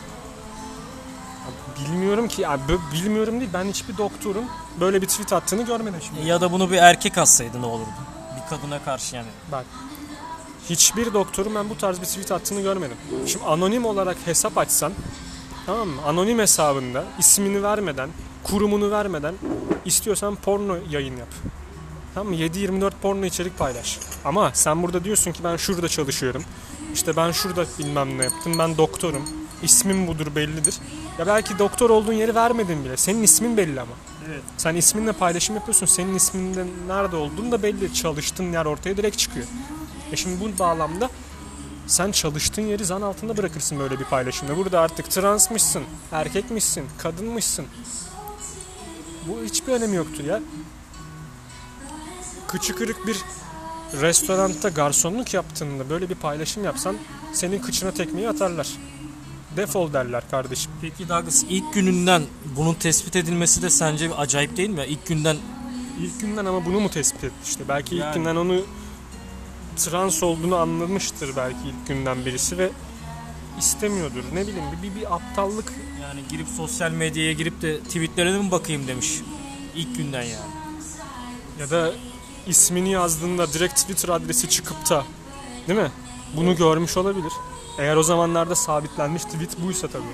Bilmiyorum 1.89 2.29
ki 2.29 2.43
bö- 2.43 2.93
bilmiyorum 2.93 3.41
değil 3.41 3.51
ben 3.55 3.65
hiçbir 3.65 3.97
doktorun 3.99 4.45
böyle 4.81 5.03
bir 5.03 5.07
tweet 5.07 5.33
attığını 5.33 5.63
görmedim 5.63 6.01
şimdi. 6.07 6.29
Ya 6.29 6.41
da 6.41 6.53
bunu 6.53 6.71
bir 6.71 6.77
erkek 6.77 7.19
atsaydı 7.19 7.63
ne 7.63 7.67
olurdu? 7.67 7.89
Bir 8.37 8.57
kadına 8.57 8.85
karşı 8.85 9.17
yani. 9.17 9.29
Bak. 9.53 9.65
Hiçbir 10.71 11.15
doktorun 11.15 11.55
ben 11.55 11.71
bu 11.71 11.79
tarz 11.79 12.01
bir 12.01 12.07
tweet 12.07 12.33
attığını 12.33 12.61
görmedim. 12.61 12.97
Şimdi 13.27 13.45
anonim 13.45 13.87
olarak 13.87 14.17
hesap 14.25 14.59
açsan 14.59 14.93
tamam 15.67 15.89
mı? 15.89 16.03
Anonim 16.07 16.39
hesabında 16.39 17.05
ismini 17.19 17.63
vermeden, 17.63 18.11
kurumunu 18.45 18.91
vermeden 18.91 19.35
istiyorsan 19.85 20.37
porno 20.37 20.77
yayın 20.91 21.17
yap. 21.17 21.29
Tamam 22.15 22.33
mı? 22.33 22.39
7-24 22.39 22.93
porno 23.03 23.25
içerik 23.25 23.59
paylaş. 23.59 23.99
Ama 24.25 24.51
sen 24.55 24.83
burada 24.83 25.05
diyorsun 25.05 25.33
ki 25.33 25.45
ben 25.45 25.57
şurada 25.57 25.89
çalışıyorum. 25.89 26.45
İşte 26.95 27.17
ben 27.17 27.31
şurada 27.31 27.65
bilmem 27.79 28.19
ne 28.19 28.25
yaptım. 28.25 28.59
Ben 28.59 28.77
doktorum. 28.77 29.23
İsmim 29.63 30.07
budur 30.07 30.27
bellidir. 30.37 30.79
Ya 31.19 31.27
belki 31.27 31.59
doktor 31.59 31.91
olduğun 31.91 32.13
yeri 32.13 32.35
vermedin 32.35 32.85
bile. 32.85 32.97
Senin 32.97 33.23
ismin 33.23 33.57
belli 33.57 33.81
ama. 33.81 33.93
Evet. 34.29 34.43
Sen 34.57 34.75
isminle 34.77 35.13
paylaşım 35.13 35.55
yapıyorsun. 35.57 35.87
Senin 35.87 36.15
isminde 36.15 36.67
nerede 36.87 37.17
olduğun 37.17 37.53
da 37.53 37.63
belli. 37.63 37.95
Çalıştığın 37.95 38.53
yer 38.53 38.65
ortaya 38.67 38.97
direkt 38.97 39.19
çıkıyor. 39.19 39.47
E 40.13 40.17
şimdi 40.17 40.41
bu 40.41 40.59
bağlamda 40.59 41.11
sen 41.87 42.13
çalıştığın 42.13 42.63
yeri 42.63 42.85
zan 42.85 43.03
altında 43.03 43.37
bırakırsın 43.37 43.79
böyle 43.79 43.99
bir 43.99 44.05
paylaşımda. 44.05 44.57
Burada 44.57 44.81
artık 44.81 45.11
transmışsın, 45.11 45.83
erkekmişsin, 46.13 46.85
kadınmışsın. 46.99 47.67
Bu 49.29 49.45
hiçbir 49.45 49.73
önemi 49.73 49.97
yoktur 49.97 50.25
ya. 50.25 50.41
Kıçı 52.51 52.75
kırık 52.77 53.07
bir 53.07 53.17
restoranda 54.01 54.69
garsonluk 54.69 55.35
yaptığında 55.35 55.91
böyle 55.91 56.09
bir 56.11 56.15
paylaşım 56.15 56.65
yapsan 56.65 56.97
senin 57.33 57.59
kıçına 57.59 57.91
tekmeyi 57.91 58.29
atarlar. 58.29 58.69
Defol 59.57 59.93
derler 59.93 60.31
kardeşim. 60.31 60.73
Peki 60.81 61.09
Douglas 61.09 61.45
ilk 61.49 61.75
gününden 61.75 62.23
bunun 62.57 62.75
tespit 62.75 63.17
edilmesi 63.17 63.63
de 63.63 63.71
sence 63.71 64.15
acayip 64.15 64.57
değil 64.57 64.71
mi? 64.71 64.85
İlk 64.89 65.07
günden 65.07 65.37
İlk 66.01 66.21
günden 66.21 66.45
ama 66.45 66.65
bunu 66.65 66.81
mu 66.81 66.91
tespit 66.91 67.25
etti 67.25 67.35
işte. 67.45 67.65
Belki 67.69 67.95
ilk 67.95 68.03
Yani. 68.03 68.15
günden 68.15 68.37
onu 68.37 68.65
trans 69.77 70.23
olduğunu 70.23 70.57
anlamıştır 70.57 71.37
belki 71.37 71.59
ilk 71.67 71.89
günden 71.89 72.25
birisi 72.27 72.59
ve 72.59 72.71
istemiyordur. 73.59 74.25
Ne 74.33 74.47
bileyim 74.47 74.65
bir, 74.79 74.91
bir, 74.91 75.01
bir 75.01 75.15
aptallık 75.15 75.73
yani 76.03 76.21
girip 76.31 76.49
sosyal 76.49 76.91
medyaya 76.91 77.33
girip 77.33 77.63
de 77.63 77.81
tweetlerine 77.81 78.39
mi 78.39 78.51
bakayım 78.51 78.87
demiş. 78.87 79.21
İlk 79.77 79.97
günden 79.97 80.23
yani. 80.23 80.51
ya 81.61 81.71
da 81.71 81.93
ismini 82.47 82.91
yazdığında 82.91 83.53
direkt 83.53 83.77
Twitter 83.77 84.09
adresi 84.09 84.49
çıkıp 84.49 84.91
da 84.91 85.05
değil 85.69 85.79
mi? 85.79 85.91
Bunu 86.37 86.57
görmüş 86.57 86.97
olabilir. 86.97 87.33
Eğer 87.79 87.97
o 87.97 88.03
zamanlarda 88.03 88.55
sabitlenmiş 88.55 89.25
tweet 89.25 89.61
buysa 89.63 89.89
tabii. 89.89 90.05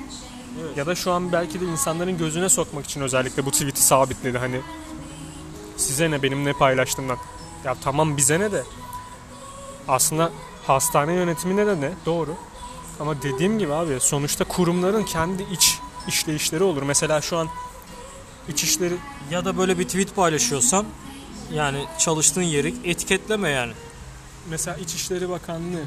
Evet. 0.61 0.77
Ya 0.77 0.87
da 0.87 0.95
şu 0.95 1.13
an 1.13 1.33
belki 1.33 1.61
de 1.61 1.65
insanların 1.65 2.19
gözüne 2.19 2.49
sokmak 2.49 2.85
için 2.85 3.01
özellikle 3.01 3.47
bu 3.47 3.51
tweet'i 3.51 3.83
sabitledi. 3.83 4.39
Hani 4.39 4.61
size 5.77 6.11
ne 6.11 6.23
benim 6.23 6.45
ne 6.45 6.53
paylaştığımdan. 6.53 7.19
Ya 7.65 7.77
tamam 7.85 8.17
bize 8.17 8.41
ne 8.41 8.53
de. 8.53 8.65
Aslında 9.89 10.33
hastane 10.67 11.13
yönetimine 11.13 11.67
de 11.67 11.81
ne? 11.81 11.93
Doğru. 12.07 12.35
Ama 13.01 13.23
dediğim 13.23 13.59
gibi 13.59 13.73
abi 13.73 14.01
sonuçta 14.01 14.45
kurumların 14.45 15.03
kendi 15.03 15.43
iç 15.53 15.79
işleyişleri 16.09 16.63
olur. 16.63 16.83
Mesela 16.83 17.21
şu 17.21 17.37
an 17.37 17.49
iç 18.49 18.65
işleri 18.65 18.95
Ya 19.31 19.45
da 19.45 19.59
böyle 19.59 19.79
bir 19.79 19.85
tweet 19.85 20.17
paylaşıyorsan 20.17 20.87
yani 21.53 21.85
çalıştığın 21.99 22.43
yeri 22.43 22.75
etiketleme 22.85 23.49
yani. 23.49 23.73
mesela 24.51 24.77
İçişleri 24.77 25.29
Bakanlığı 25.29 25.85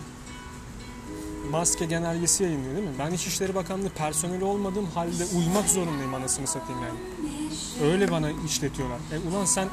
maske 1.51 1.85
genelgesi 1.85 2.43
yayınlıyor 2.43 2.75
değil 2.75 2.87
mi? 2.87 2.93
Ben 2.99 3.11
İçişleri 3.11 3.55
Bakanlığı 3.55 3.89
personeli 3.89 4.43
olmadığım 4.43 4.85
halde 4.85 5.25
uymak 5.37 5.69
zorundayım 5.69 6.13
anasını 6.13 6.47
satayım 6.47 6.81
yani. 6.81 6.99
Öyle 7.91 8.11
bana 8.11 8.31
işletiyorlar. 8.45 8.97
E 9.11 9.29
ulan 9.29 9.45
sen 9.45 9.69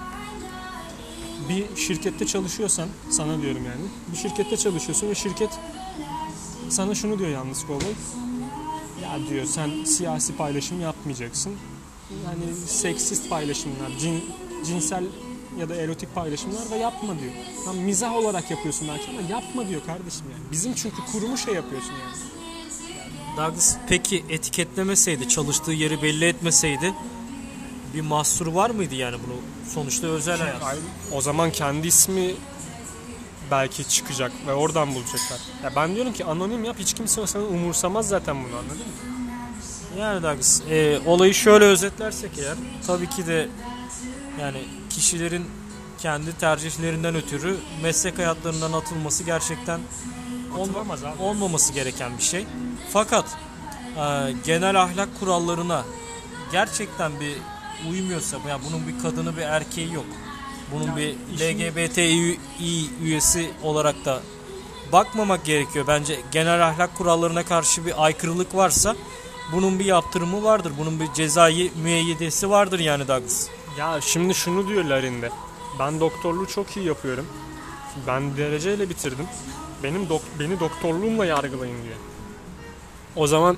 bir 1.49 1.77
şirkette 1.77 2.27
çalışıyorsan 2.27 2.89
sana 3.11 3.43
diyorum 3.43 3.65
yani. 3.65 3.81
Bir 4.13 4.17
şirkette 4.17 4.57
çalışıyorsun 4.57 5.09
ve 5.09 5.15
şirket 5.15 5.51
sana 6.69 6.95
şunu 6.95 7.19
diyor 7.19 7.31
yalnız 7.31 7.67
Kovboy. 7.67 7.93
Ya 9.03 9.29
diyor 9.31 9.45
sen 9.45 9.85
siyasi 9.85 10.37
paylaşım 10.37 10.81
yapmayacaksın. 10.81 11.53
Yani 12.11 12.55
seksist 12.67 13.31
paylaşımlar, 13.31 13.91
cin, 14.01 14.25
cinsel 14.67 15.05
ya 15.61 15.69
da 15.69 15.75
erotik 15.75 16.15
paylaşımlar 16.15 16.71
da 16.71 16.77
yapma 16.77 17.19
diyor. 17.21 17.33
Lan 17.67 17.77
mizah 17.77 18.15
olarak 18.15 18.51
yapıyorsun 18.51 18.89
belki 18.89 19.11
ama 19.11 19.21
yapma 19.31 19.69
diyor 19.69 19.81
kardeşim 19.87 20.25
yani. 20.33 20.43
Bizim 20.53 20.75
çünkü 20.75 20.97
kurumu 21.13 21.39
şey 21.39 21.55
yapıyorsun 21.55 21.93
yani. 21.93 22.17
Douglas 23.37 23.77
peki 23.89 24.25
etiketlemeseydi, 24.29 25.29
çalıştığı 25.29 25.73
yeri 25.73 26.03
belli 26.03 26.25
etmeseydi 26.25 26.95
bir 27.95 28.01
mahsuru 28.01 28.55
var 28.55 28.71
mıydı 28.71 28.95
yani 28.95 29.17
bunu? 29.27 29.35
Sonuçta 29.75 30.07
özel 30.07 30.39
hayat. 30.39 30.63
Ay- 30.63 30.77
O 31.13 31.21
zaman 31.21 31.51
kendi 31.53 31.87
ismi 31.87 32.35
belki 33.51 33.89
çıkacak 33.89 34.33
ve 34.47 34.55
oradan 34.55 34.95
bulacaklar. 34.95 35.41
Ya 35.65 35.73
ben 35.77 35.95
diyorum 35.95 36.13
ki 36.13 36.25
anonim 36.25 36.65
yap 36.65 36.77
hiç 36.79 36.95
kimse 36.95 37.27
sana 37.27 37.45
umursamaz 37.45 38.09
zaten 38.09 38.37
bunu 38.45 38.57
anladın 38.57 38.77
mı? 38.79 40.01
Yani 40.01 40.23
Douglas 40.23 40.61
e, 40.71 40.99
olayı 41.07 41.35
şöyle 41.35 41.65
özetlersek 41.65 42.31
eğer 42.39 42.55
tabii 42.87 43.09
ki 43.09 43.27
de 43.27 43.49
yani 44.41 44.65
kişilerin 44.97 45.45
kendi 45.99 46.39
tercihlerinden 46.39 47.15
ötürü 47.15 47.57
meslek 47.83 48.19
hayatlarından 48.19 48.73
atılması 48.73 49.25
gerçekten 49.25 49.81
Atılamaz 50.61 51.05
abi. 51.05 51.23
olmaması 51.23 51.73
gereken 51.73 52.19
bir 52.19 52.23
şey. 52.23 52.47
Fakat 52.93 53.25
e, 53.97 54.33
genel 54.45 54.83
ahlak 54.83 55.09
kurallarına 55.21 55.85
gerçekten 56.53 57.13
bir 57.21 57.37
uymuyorsa, 57.91 58.37
yani 58.49 58.61
bunun 58.71 58.89
bir 58.89 59.03
kadını 59.03 59.37
bir 59.37 59.43
erkeği 59.43 59.93
yok. 59.93 60.07
Bunun 60.73 60.87
Yani 60.87 60.97
bir 60.97 61.15
LGBTİ 61.41 62.39
üyesi 63.03 63.51
olarak 63.63 64.05
da 64.05 64.21
bakmamak 64.93 65.45
gerekiyor. 65.45 65.85
Bence 65.89 66.21
genel 66.33 66.67
ahlak 66.69 66.95
kurallarına 66.95 67.45
karşı 67.45 67.87
bir 67.87 68.05
aykırılık 68.05 68.55
varsa 68.55 68.97
bunun 69.53 69.79
bir 69.79 69.85
yaptırımı 69.85 70.43
vardır. 70.43 70.73
Bunun 70.79 71.01
bir 71.01 71.13
cezai 71.15 71.73
müeyyidesi 71.83 72.51
vardır 72.51 72.79
yani 72.79 73.09
Douglas. 73.09 73.49
Ya 73.79 74.01
şimdi 74.01 74.35
şunu 74.35 74.69
diyor 74.69 74.85
Larin'de. 74.85 75.31
Ben 75.79 76.01
doktorluğu 76.01 76.47
çok 76.47 76.77
iyi 76.77 76.87
yapıyorum. 76.87 77.27
Ben 78.07 78.37
dereceyle 78.37 78.89
bitirdim. 78.89 79.27
Benim 79.83 80.05
dok- 80.05 80.39
beni 80.41 80.61
doktorluğumla 80.61 81.27
yargılayın 81.27 81.83
diyor. 81.85 81.97
O 83.17 83.27
zaman 83.27 83.57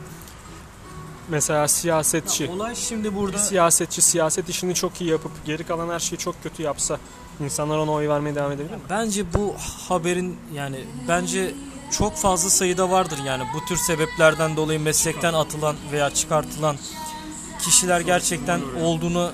mesela 1.29 1.69
siyasetçi 1.69 2.51
Olay 2.51 2.75
şimdi 2.75 3.11
bir 3.11 3.17
burada 3.17 3.39
siyasetçi 3.39 4.03
siyaset 4.03 4.49
işini 4.49 4.75
çok 4.75 5.01
iyi 5.01 5.11
yapıp 5.11 5.33
geri 5.47 5.65
kalan 5.65 5.89
her 5.95 5.99
şeyi 5.99 6.19
çok 6.19 6.43
kötü 6.43 6.63
yapsa 6.63 6.99
insanlar 7.45 7.79
ona 7.79 7.91
oy 7.93 8.09
vermeye 8.09 8.35
devam 8.35 8.53
edebilir 8.53 8.75
mi? 8.75 8.81
bence 8.91 9.35
bu 9.35 9.55
haberin 9.89 10.37
yani 10.55 10.85
bence 11.09 11.55
çok 11.91 12.17
fazla 12.17 12.51
sayıda 12.51 12.91
vardır 12.91 13.19
yani 13.25 13.45
bu 13.55 13.65
tür 13.65 13.77
sebeplerden 13.77 14.57
dolayı 14.57 14.81
meslekten 14.81 15.35
atılan 15.35 15.77
veya 15.93 16.11
çıkartılan 16.11 16.77
kişiler 17.63 18.01
gerçekten 18.01 18.61
olduğunu 18.85 19.33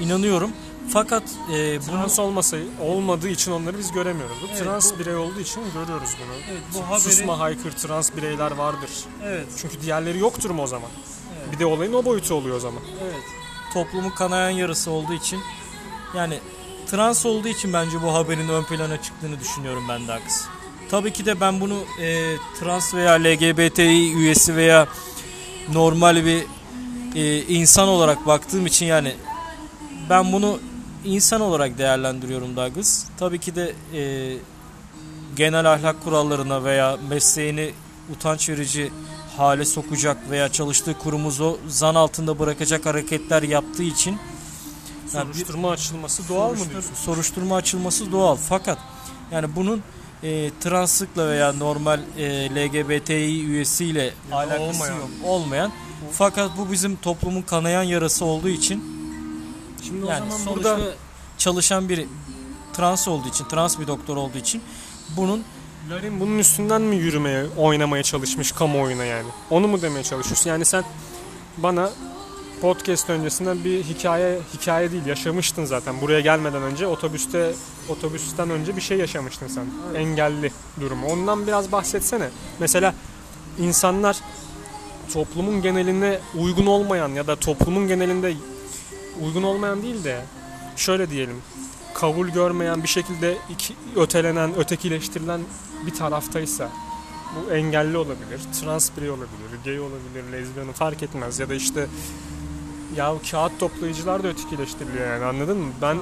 inanıyorum. 0.00 0.50
Fakat 0.92 1.22
e, 1.54 1.80
bunu 1.80 1.86
Trans 1.96 2.18
olmasayı 2.18 2.64
olmadığı 2.82 3.28
için 3.28 3.52
onları 3.52 3.78
biz 3.78 3.92
göremiyoruz. 3.92 4.36
Evet, 4.50 4.62
trans 4.64 4.94
bu- 4.94 4.98
birey 4.98 5.16
olduğu 5.16 5.40
için 5.40 5.62
görüyoruz 5.74 6.10
bunu. 6.18 6.34
Evet, 6.50 6.62
bu 6.74 6.78
haberi- 6.78 7.00
Susma 7.00 7.38
haykır 7.38 7.70
trans 7.72 8.10
bireyler 8.16 8.50
vardır. 8.50 8.90
evet 9.24 9.46
Çünkü 9.60 9.80
diğerleri 9.80 10.18
yoktur 10.18 10.50
mu 10.50 10.62
o 10.62 10.66
zaman? 10.66 10.90
Evet. 11.38 11.52
Bir 11.52 11.58
de 11.58 11.66
olayın 11.66 11.92
o 11.92 12.04
boyutu 12.04 12.34
oluyor 12.34 12.56
o 12.56 12.60
zaman. 12.60 12.82
Evet. 13.04 13.22
Toplumun 13.74 14.10
kanayan 14.10 14.50
yarısı 14.50 14.90
olduğu 14.90 15.12
için 15.14 15.40
yani 16.16 16.38
trans 16.90 17.26
olduğu 17.26 17.48
için 17.48 17.72
bence 17.72 18.02
bu 18.02 18.14
haberin 18.14 18.48
ön 18.48 18.64
plana 18.64 19.02
çıktığını 19.02 19.40
düşünüyorum 19.40 19.84
ben 19.88 20.08
de 20.08 20.12
Aks. 20.12 20.44
Tabii 20.90 21.12
ki 21.12 21.26
de 21.26 21.40
ben 21.40 21.60
bunu 21.60 21.78
e, 22.00 22.36
trans 22.60 22.94
veya 22.94 23.12
LGBTİ 23.12 24.12
üyesi 24.16 24.56
veya 24.56 24.88
normal 25.72 26.24
bir 26.24 26.44
e, 27.14 27.42
insan 27.42 27.88
olarak 27.88 28.26
baktığım 28.26 28.66
için 28.66 28.86
yani 28.86 29.14
ben 30.10 30.32
bunu 30.32 30.58
insan 31.04 31.40
olarak 31.40 31.78
değerlendiriyorum 31.78 32.56
Douglas. 32.56 33.04
Tabii 33.18 33.38
ki 33.38 33.54
de 33.56 33.72
e, 33.94 34.36
genel 35.36 35.72
ahlak 35.72 36.04
kurallarına 36.04 36.64
veya 36.64 36.96
mesleğini 37.08 37.70
utanç 38.16 38.48
verici 38.48 38.92
hale 39.36 39.64
sokacak 39.64 40.30
veya 40.30 40.52
çalıştığı 40.52 40.98
kurumuzu 40.98 41.58
zan 41.68 41.94
altında 41.94 42.38
bırakacak 42.38 42.86
hareketler 42.86 43.42
yaptığı 43.42 43.82
için 43.82 44.18
yani 45.14 45.24
Soruşturma 45.34 45.70
açılması 45.70 46.28
doğal 46.28 46.50
mı 46.50 46.56
soruştur- 46.56 46.70
diyorsun? 46.70 46.94
soruşturma 46.94 47.56
açılması 47.56 48.12
doğal. 48.12 48.36
Fakat 48.36 48.78
yani 49.32 49.56
bunun 49.56 49.82
e, 50.22 50.50
translıkla 50.60 51.28
veya 51.28 51.52
normal 51.52 52.00
e, 52.18 52.50
LGBTİ 52.54 53.44
üyesiyle 53.46 54.10
da 54.30 54.36
alakası 54.36 54.60
olmayan. 54.62 54.96
yok. 54.96 55.08
Olmayan. 55.24 55.72
Fakat 56.12 56.50
bu 56.58 56.72
bizim 56.72 56.96
toplumun 56.96 57.42
kanayan 57.42 57.82
yarası 57.82 58.24
olduğu 58.24 58.48
için 58.48 58.97
Şimdi 59.82 60.06
o 60.06 60.08
yani 60.08 60.18
zaman 60.18 60.44
sonuçta 60.44 60.78
burada 60.78 60.94
çalışan 61.38 61.88
bir 61.88 62.06
trans 62.72 63.08
olduğu 63.08 63.28
için, 63.28 63.44
trans 63.44 63.78
bir 63.78 63.86
doktor 63.86 64.16
olduğu 64.16 64.38
için 64.38 64.62
bunun 65.16 65.44
Larin 65.90 66.20
bunun 66.20 66.38
üstünden 66.38 66.82
mi 66.82 66.96
yürümeye, 66.96 67.46
oynamaya 67.56 68.02
çalışmış 68.02 68.52
kamuoyuna 68.52 69.04
yani? 69.04 69.28
Onu 69.50 69.68
mu 69.68 69.82
demeye 69.82 70.02
çalışıyorsun? 70.02 70.50
Yani 70.50 70.64
sen 70.64 70.84
bana 71.58 71.90
podcast 72.60 73.10
öncesinden 73.10 73.64
bir 73.64 73.84
hikaye, 73.84 74.38
hikaye 74.54 74.92
değil 74.92 75.06
yaşamıştın 75.06 75.64
zaten. 75.64 76.00
Buraya 76.00 76.20
gelmeden 76.20 76.62
önce 76.62 76.86
otobüste, 76.86 77.54
otobüsten 77.88 78.50
önce 78.50 78.76
bir 78.76 78.80
şey 78.80 78.98
yaşamıştın 78.98 79.48
sen. 79.48 79.66
Engelli 79.96 80.52
durumu. 80.80 81.06
Ondan 81.06 81.46
biraz 81.46 81.72
bahsetsene. 81.72 82.28
Mesela 82.58 82.94
insanlar 83.58 84.16
toplumun 85.12 85.62
geneline 85.62 86.18
uygun 86.38 86.66
olmayan 86.66 87.08
ya 87.08 87.26
da 87.26 87.36
toplumun 87.36 87.88
genelinde 87.88 88.34
uygun 89.24 89.42
olmayan 89.42 89.82
değil 89.82 90.04
de 90.04 90.24
şöyle 90.76 91.10
diyelim 91.10 91.42
kabul 91.94 92.28
görmeyen 92.28 92.82
bir 92.82 92.88
şekilde 92.88 93.38
iki, 93.50 93.74
ötelenen, 93.96 94.54
ötekileştirilen 94.54 95.40
bir 95.86 95.94
taraftaysa 95.94 96.68
bu 97.36 97.52
engelli 97.52 97.96
olabilir, 97.96 98.40
trans 98.60 98.90
birey 98.96 99.10
olabilir, 99.10 99.64
gay 99.64 99.80
olabilir, 99.80 100.32
lezbiyen 100.32 100.72
fark 100.72 101.02
etmez 101.02 101.38
ya 101.38 101.48
da 101.48 101.54
işte 101.54 101.86
ya 102.96 103.14
kağıt 103.30 103.60
toplayıcılar 103.60 104.22
da 104.22 104.28
ötekileştiriliyor 104.28 105.06
yani 105.06 105.24
anladın 105.24 105.58
mı? 105.58 105.72
Ben 105.82 105.98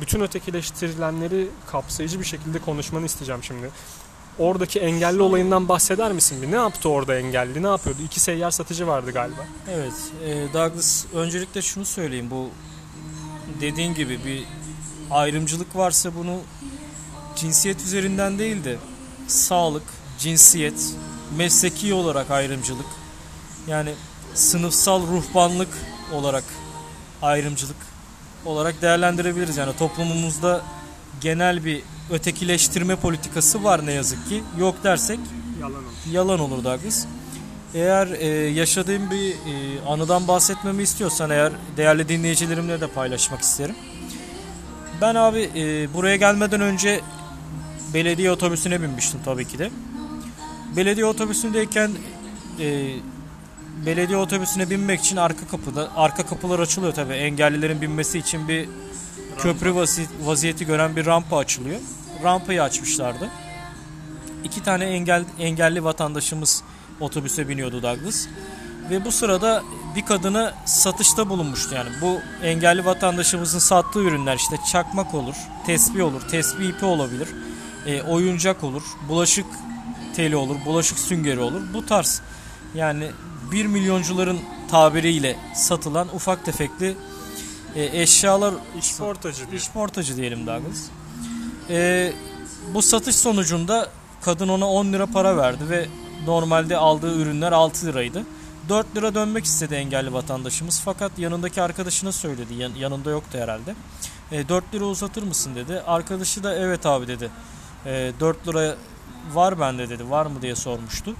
bütün 0.00 0.20
ötekileştirilenleri 0.20 1.48
kapsayıcı 1.66 2.20
bir 2.20 2.24
şekilde 2.24 2.58
konuşmanı 2.58 3.06
isteyeceğim 3.06 3.42
şimdi. 3.42 3.70
Oradaki 4.38 4.80
engelli 4.80 5.22
olayından 5.22 5.68
bahseder 5.68 6.12
misin 6.12 6.42
bir? 6.42 6.50
Ne 6.50 6.56
yaptı 6.56 6.88
orada 6.88 7.18
engelli? 7.18 7.62
Ne 7.62 7.66
yapıyordu? 7.66 8.02
İki 8.04 8.20
seyyar 8.20 8.50
satıcı 8.50 8.86
vardı 8.86 9.10
galiba. 9.10 9.46
Evet, 9.70 9.92
e, 10.24 10.52
Douglas 10.52 11.04
öncelikle 11.14 11.62
şunu 11.62 11.84
söyleyeyim. 11.84 12.30
Bu 12.30 12.48
dediğin 13.60 13.94
gibi 13.94 14.24
bir 14.24 14.44
ayrımcılık 15.10 15.76
varsa 15.76 16.14
bunu 16.14 16.38
cinsiyet 17.36 17.80
üzerinden 17.80 18.38
değil 18.38 18.64
de 18.64 18.76
sağlık, 19.28 19.82
cinsiyet, 20.18 20.94
mesleki 21.36 21.94
olarak 21.94 22.30
ayrımcılık 22.30 22.86
yani 23.68 23.94
sınıfsal 24.34 25.02
ruhbanlık 25.06 25.78
olarak 26.12 26.44
ayrımcılık 27.22 27.76
olarak 28.44 28.82
değerlendirebiliriz. 28.82 29.56
Yani 29.56 29.76
toplumumuzda 29.76 30.62
genel 31.20 31.64
bir 31.64 31.82
ötekileştirme 32.12 32.96
politikası 32.96 33.64
var 33.64 33.86
ne 33.86 33.92
yazık 33.92 34.28
ki. 34.28 34.42
Yok 34.58 34.74
dersek 34.84 35.18
Yalan 35.60 35.82
yalan 36.12 36.40
olur 36.40 36.64
Douglas. 36.64 37.04
Eğer 37.74 38.06
e, 38.06 38.26
yaşadığım 38.50 39.10
bir 39.10 39.30
e, 39.30 39.80
anıdan 39.88 40.28
bahsetmemi 40.28 40.82
istiyorsan 40.82 41.30
eğer 41.30 41.52
değerli 41.76 42.08
dinleyicilerimle 42.08 42.80
de 42.80 42.86
paylaşmak 42.86 43.40
isterim. 43.40 43.74
Ben 45.00 45.14
abi 45.14 45.50
e, 45.56 45.94
buraya 45.94 46.16
gelmeden 46.16 46.60
önce 46.60 47.00
belediye 47.94 48.30
otobüsüne 48.30 48.82
binmiştim 48.82 49.20
tabii 49.24 49.44
ki 49.48 49.58
de. 49.58 49.70
Belediye 50.76 51.06
otobüsündeyken 51.06 51.90
e, 52.60 52.94
belediye 53.86 54.18
otobüsüne 54.18 54.70
binmek 54.70 55.00
için 55.00 55.16
arka 55.16 55.46
kapıda 55.50 55.90
arka 55.96 56.26
kapılar 56.26 56.58
açılıyor 56.58 56.92
tabii 56.94 57.12
engellilerin 57.12 57.80
binmesi 57.80 58.18
için 58.18 58.48
bir 58.48 58.68
köprü 59.38 59.70
vazi- 59.74 60.06
vaziyeti 60.24 60.66
gören 60.66 60.96
bir 60.96 61.06
rampa 61.06 61.36
açılıyor. 61.36 61.80
Rampayı 62.22 62.62
açmışlardı. 62.62 63.28
İki 64.44 64.62
tane 64.62 64.84
engel, 64.84 65.24
engelli 65.38 65.84
vatandaşımız 65.84 66.62
otobüse 67.00 67.48
biniyordu 67.48 67.82
Douglas. 67.82 68.26
Ve 68.90 69.04
bu 69.04 69.12
sırada 69.12 69.62
bir 69.96 70.06
kadına 70.06 70.54
satışta 70.64 71.28
bulunmuştu 71.28 71.74
yani. 71.74 71.90
Bu 72.00 72.20
engelli 72.42 72.84
vatandaşımızın 72.84 73.58
sattığı 73.58 74.00
ürünler 74.00 74.36
işte 74.36 74.56
çakmak 74.72 75.14
olur, 75.14 75.34
tesbih 75.66 76.04
olur, 76.04 76.20
tesbih 76.20 76.68
ipi 76.68 76.84
olabilir, 76.84 77.28
e, 77.86 78.02
oyuncak 78.02 78.64
olur, 78.64 78.82
bulaşık 79.08 79.46
teli 80.16 80.36
olur, 80.36 80.56
bulaşık 80.66 80.98
süngeri 80.98 81.40
olur. 81.40 81.60
Bu 81.74 81.86
tarz 81.86 82.22
yani 82.74 83.10
1 83.52 83.66
milyoncuların 83.66 84.40
tabiriyle 84.70 85.36
satılan 85.54 86.08
ufak 86.14 86.44
tefekli 86.44 86.96
e, 87.74 88.02
eşyalar 88.02 88.54
İşportacı. 88.78 89.44
İşportacı 89.52 90.16
diyelim 90.16 90.46
Douglas. 90.46 90.82
Ee, 91.70 92.12
bu 92.74 92.82
satış 92.82 93.16
sonucunda 93.16 93.88
kadın 94.22 94.48
ona 94.48 94.68
10 94.70 94.92
lira 94.92 95.06
para 95.06 95.36
verdi 95.36 95.70
ve 95.70 95.86
normalde 96.26 96.76
aldığı 96.76 97.16
ürünler 97.16 97.52
6 97.52 97.86
liraydı. 97.86 98.22
4 98.68 98.96
lira 98.96 99.14
dönmek 99.14 99.44
istedi 99.44 99.74
engelli 99.74 100.12
vatandaşımız 100.12 100.80
fakat 100.84 101.18
yanındaki 101.18 101.62
arkadaşına 101.62 102.12
söyledi. 102.12 102.54
Yan- 102.54 102.74
yanında 102.74 103.10
yoktu 103.10 103.38
herhalde. 103.38 103.74
E, 104.32 104.48
4 104.48 104.74
lira 104.74 104.84
uzatır 104.84 105.22
mısın 105.22 105.54
dedi. 105.54 105.80
Arkadaşı 105.86 106.44
da 106.44 106.54
evet 106.54 106.86
abi 106.86 107.08
dedi. 107.08 107.30
E, 107.86 108.12
4 108.20 108.48
lira 108.48 108.74
var 109.32 109.60
bende 109.60 109.88
dedi. 109.88 110.10
Var 110.10 110.26
mı 110.26 110.42
diye 110.42 110.56
sormuştu. 110.56 111.14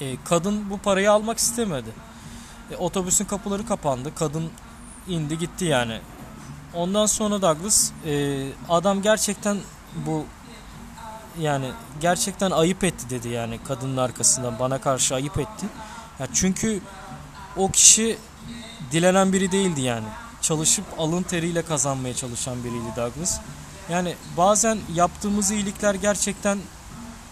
E, 0.00 0.16
kadın 0.24 0.70
bu 0.70 0.78
parayı 0.78 1.12
almak 1.12 1.38
istemedi. 1.38 1.90
E, 2.70 2.76
otobüsün 2.76 3.24
kapıları 3.24 3.66
kapandı. 3.66 4.12
Kadın 4.14 4.50
indi 5.08 5.38
gitti 5.38 5.64
yani. 5.64 6.00
Ondan 6.74 7.06
sonra 7.06 7.42
Douglas 7.42 7.90
e, 8.06 8.46
adam 8.68 9.02
gerçekten 9.02 9.58
bu 10.06 10.24
yani 11.40 11.70
gerçekten 12.00 12.50
ayıp 12.50 12.84
etti 12.84 13.10
dedi 13.10 13.28
yani 13.28 13.58
kadının 13.68 13.96
arkasından 13.96 14.58
bana 14.58 14.80
karşı 14.80 15.14
ayıp 15.14 15.38
etti. 15.38 15.66
Ya 16.18 16.26
çünkü 16.34 16.80
o 17.56 17.70
kişi 17.70 18.18
dilenen 18.92 19.32
biri 19.32 19.52
değildi 19.52 19.80
yani. 19.80 20.06
Çalışıp 20.42 20.84
alın 20.98 21.22
teriyle 21.22 21.62
kazanmaya 21.62 22.14
çalışan 22.14 22.64
biriydi 22.64 22.96
Douglas. 22.96 23.40
Yani 23.90 24.14
bazen 24.36 24.78
yaptığımız 24.94 25.50
iyilikler 25.50 25.94
gerçekten 25.94 26.58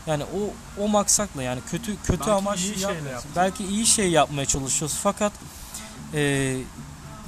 yani 0.06 0.24
o 0.24 0.50
o 0.82 0.88
maksatla 0.88 1.42
yani 1.42 1.60
kötü 1.70 1.96
kötü 2.02 2.20
Belki 2.20 2.30
amaç 2.30 2.60
iyi 2.60 2.74
şeyle 2.74 2.80
yapmıyoruz. 2.82 3.12
yaptık. 3.12 3.30
Belki 3.36 3.64
iyi 3.66 3.86
şey 3.86 4.10
yapmaya 4.10 4.46
çalışıyoruz 4.46 4.98
fakat 5.02 5.32
e, 6.14 6.56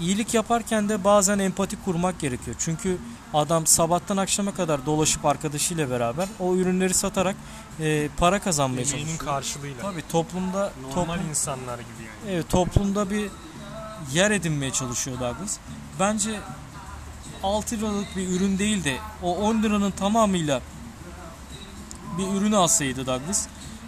iyilik 0.00 0.34
yaparken 0.34 0.88
de 0.88 1.04
bazen 1.04 1.38
empati 1.38 1.76
kurmak 1.84 2.20
gerekiyor. 2.20 2.56
Çünkü 2.58 2.98
adam 3.34 3.66
sabahtan 3.66 4.16
akşama 4.16 4.54
kadar 4.54 4.86
dolaşıp 4.86 5.24
arkadaşıyla 5.24 5.90
beraber 5.90 6.28
o 6.40 6.54
ürünleri 6.56 6.94
satarak 6.94 7.36
e, 7.80 8.08
para 8.16 8.38
kazanmaya 8.40 8.82
Emeğinin 8.82 8.98
çalışıyor. 8.98 9.18
karşılığıyla. 9.34 9.82
Tabii 9.82 10.02
toplumda 10.08 10.72
Normal 10.96 11.14
toplum, 11.14 11.30
insanlar 11.30 11.78
gibi 11.78 11.88
yani. 12.26 12.34
evet, 12.34 12.48
toplumda 12.48 13.10
bir 13.10 13.30
yer 14.12 14.30
edinmeye 14.30 14.72
çalışıyor 14.72 15.20
Douglas. 15.20 15.58
Bence 16.00 16.40
6 17.42 17.76
liralık 17.76 18.16
bir 18.16 18.28
ürün 18.28 18.58
değil 18.58 18.84
de 18.84 18.96
o 19.22 19.36
10 19.36 19.62
liranın 19.62 19.90
tamamıyla 19.90 20.60
bir 22.18 22.26
ürünü 22.40 22.56
alsaydı 22.56 23.06
Douglas 23.06 23.46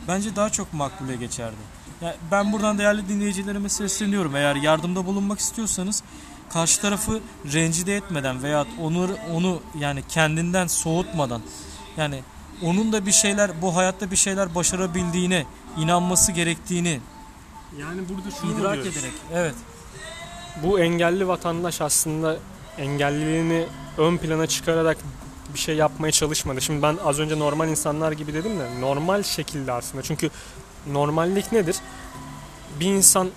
bence 0.09 0.37
daha 0.37 0.51
çok 0.51 0.73
makbule 0.73 1.17
geçerdi. 1.17 1.57
Ya 2.03 2.17
ben 2.31 2.53
buradan 2.53 2.79
değerli 2.79 3.09
dinleyicilerime 3.09 3.69
sesleniyorum. 3.69 4.37
Eğer 4.37 4.57
yardımda 4.57 5.07
bulunmak 5.07 5.39
istiyorsanız 5.39 6.03
karşı 6.53 6.81
tarafı 6.81 7.21
rencide 7.53 7.97
etmeden 7.97 8.43
veya 8.43 8.67
onu 8.81 9.09
onu 9.35 9.61
yani 9.79 10.03
kendinden 10.09 10.67
soğutmadan 10.67 11.43
yani 11.97 12.23
onun 12.63 12.93
da 12.93 13.07
bir 13.07 13.13
şeyler 13.13 13.63
bu 13.63 13.77
hayatta 13.77 14.11
bir 14.11 14.17
şeyler 14.17 14.55
başarabildiğine 14.55 15.47
inanması 15.79 16.33
gerektiğini 16.33 17.01
Yani 17.81 18.01
burada 18.09 18.31
şunu 18.41 18.61
idrak 18.61 18.75
diyoruz. 18.75 18.97
ederek 18.97 19.13
evet 19.35 19.55
Bu 20.63 20.81
engelli 20.81 21.29
vatandaş 21.29 21.81
aslında 21.81 22.37
engelliliğini 22.79 23.67
ön 23.99 24.17
plana 24.17 24.47
çıkararak 24.47 24.99
bir 25.55 25.59
şey 25.59 25.77
yapmaya 25.77 26.13
çalışmadı. 26.13 26.61
Şimdi 26.61 26.83
ben 26.83 26.97
az 27.05 27.19
önce 27.21 27.39
normal 27.39 27.69
insanlar 27.69 28.13
gibi 28.13 28.35
dedim 28.35 28.59
de 28.61 28.81
normal 28.81 29.23
şekilde 29.23 29.73
aslında. 29.73 30.03
Çünkü 30.03 30.31
normallik 30.87 31.53
nedir? 31.53 31.77
Bir 32.81 32.87
insan 32.87 33.31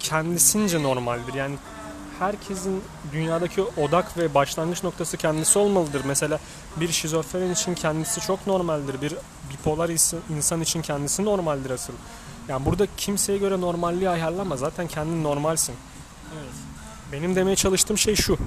kendisince 0.00 0.82
normaldir. 0.82 1.34
Yani 1.34 1.54
herkesin 2.18 2.82
dünyadaki 3.12 3.62
odak 3.62 4.18
ve 4.18 4.34
başlangıç 4.34 4.84
noktası 4.84 5.16
kendisi 5.16 5.58
olmalıdır. 5.58 6.02
Mesela 6.04 6.38
bir 6.76 6.88
şizofren 6.92 7.50
için 7.50 7.74
kendisi 7.74 8.20
çok 8.20 8.46
normaldir. 8.46 9.00
Bir 9.02 9.14
bipolar 9.52 9.88
ins- 9.88 10.16
insan 10.36 10.60
için 10.60 10.82
kendisi 10.82 11.24
normaldir 11.24 11.70
asıl. 11.70 11.92
Yani 12.48 12.66
burada 12.66 12.86
kimseye 12.96 13.38
göre 13.38 13.60
normalliği 13.60 14.08
ayarlama. 14.08 14.56
Zaten 14.56 14.88
kendin 14.88 15.24
normalsin. 15.24 15.74
evet 16.34 16.52
Benim 17.12 17.36
demeye 17.36 17.56
çalıştığım 17.56 17.98
şey 17.98 18.16
şu. 18.16 18.38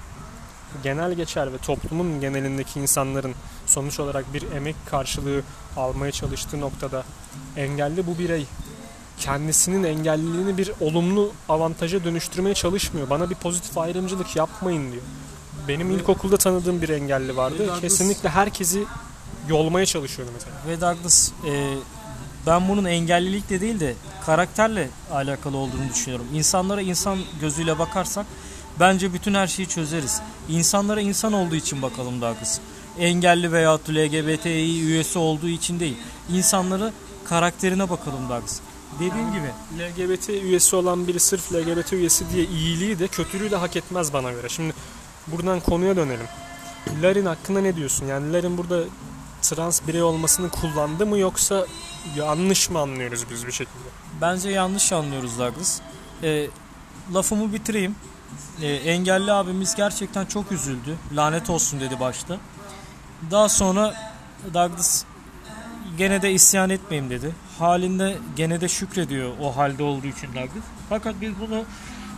Genel 0.83 1.13
geçer 1.13 1.53
ve 1.53 1.57
toplumun 1.57 2.21
genelindeki 2.21 2.79
insanların 2.79 3.35
sonuç 3.67 3.99
olarak 3.99 4.33
bir 4.33 4.51
emek 4.51 4.75
karşılığı 4.85 5.41
almaya 5.77 6.11
çalıştığı 6.11 6.59
noktada 6.61 7.03
engelli 7.57 8.07
bu 8.07 8.17
birey 8.19 8.45
kendisinin 9.19 9.83
engelliliğini 9.83 10.57
bir 10.57 10.71
olumlu 10.81 11.31
avantaja 11.49 12.03
dönüştürmeye 12.03 12.55
çalışmıyor. 12.55 13.09
Bana 13.09 13.29
bir 13.29 13.35
pozitif 13.35 13.77
ayrımcılık 13.77 14.35
yapmayın 14.35 14.91
diyor. 14.91 15.03
Benim 15.67 15.91
ilkokulda 15.91 16.37
tanıdığım 16.37 16.81
bir 16.81 16.89
engelli 16.89 17.37
vardı. 17.37 17.67
Douglas- 17.67 17.81
Kesinlikle 17.81 18.29
herkesi 18.29 18.83
yolmaya 19.49 19.85
çalışıyordu 19.85 20.31
mesela. 20.33 20.55
Ve 20.67 20.81
Douglas 20.81 21.31
e, 21.47 21.73
ben 22.47 22.69
bunun 22.69 22.85
engellilikle 22.85 23.61
değil 23.61 23.79
de 23.79 23.93
karakterle 24.25 24.89
alakalı 25.11 25.57
olduğunu 25.57 25.89
düşünüyorum. 25.93 26.25
İnsanlara 26.33 26.81
insan 26.81 27.19
gözüyle 27.41 27.79
bakarsak 27.79 28.25
bence 28.79 29.13
bütün 29.13 29.33
her 29.33 29.47
şeyi 29.47 29.67
çözeriz. 29.67 30.21
İnsanlara 30.49 31.01
insan 31.01 31.33
olduğu 31.33 31.55
için 31.55 31.81
bakalım 31.81 32.21
Douglas. 32.21 32.59
Engelli 32.99 33.51
veya 33.51 33.73
LGBTİ 33.75 34.83
üyesi 34.85 35.19
olduğu 35.19 35.47
için 35.47 35.79
değil. 35.79 35.97
İnsanları 36.29 36.93
karakterine 37.25 37.89
bakalım 37.89 38.29
Douglas. 38.29 38.59
Dediğim 38.95 39.31
gibi 39.33 39.51
LGBT 39.79 40.29
üyesi 40.29 40.75
olan 40.75 41.07
biri 41.07 41.19
sırf 41.19 41.53
LGBT 41.53 41.93
üyesi 41.93 42.29
diye 42.29 42.45
iyiliği 42.45 42.99
de 42.99 43.07
kötülüğü 43.07 43.51
de 43.51 43.55
hak 43.55 43.75
etmez 43.75 44.13
bana 44.13 44.31
göre. 44.31 44.49
Şimdi 44.49 44.73
buradan 45.27 45.59
konuya 45.59 45.95
dönelim. 45.95 46.27
Larin 47.01 47.25
hakkında 47.25 47.61
ne 47.61 47.75
diyorsun? 47.75 48.05
Yani 48.05 48.33
Larin 48.33 48.57
burada 48.57 48.83
trans 49.41 49.81
birey 49.87 50.03
olmasını 50.03 50.49
kullandı 50.49 51.05
mı 51.05 51.17
yoksa 51.17 51.65
yanlış 52.15 52.69
mı 52.69 52.79
anlıyoruz 52.79 53.25
biz 53.31 53.47
bir 53.47 53.51
şekilde? 53.51 53.87
Bence 54.21 54.49
yanlış 54.49 54.93
anlıyoruz 54.93 55.39
Douglas. 55.39 55.79
E, 56.23 56.47
lafımı 57.13 57.53
bitireyim. 57.53 57.95
E, 58.61 58.67
engelli 58.67 59.31
abimiz 59.31 59.75
gerçekten 59.75 60.25
çok 60.25 60.51
üzüldü. 60.51 60.97
Lanet 61.15 61.49
olsun 61.49 61.79
dedi 61.79 61.99
başta. 61.99 62.37
Daha 63.31 63.49
sonra 63.49 63.93
Douglas 64.53 65.03
gene 65.97 66.21
de 66.21 66.31
isyan 66.31 66.69
etmeyeyim 66.69 67.09
dedi. 67.09 67.35
Halinde 67.59 68.17
gene 68.35 68.61
de 68.61 68.67
şükrediyor 68.67 69.31
o 69.41 69.57
halde 69.57 69.83
olduğu 69.83 70.07
için 70.07 70.27
Douglas. 70.27 70.63
Fakat 70.89 71.15
biz 71.21 71.31
bunu 71.39 71.63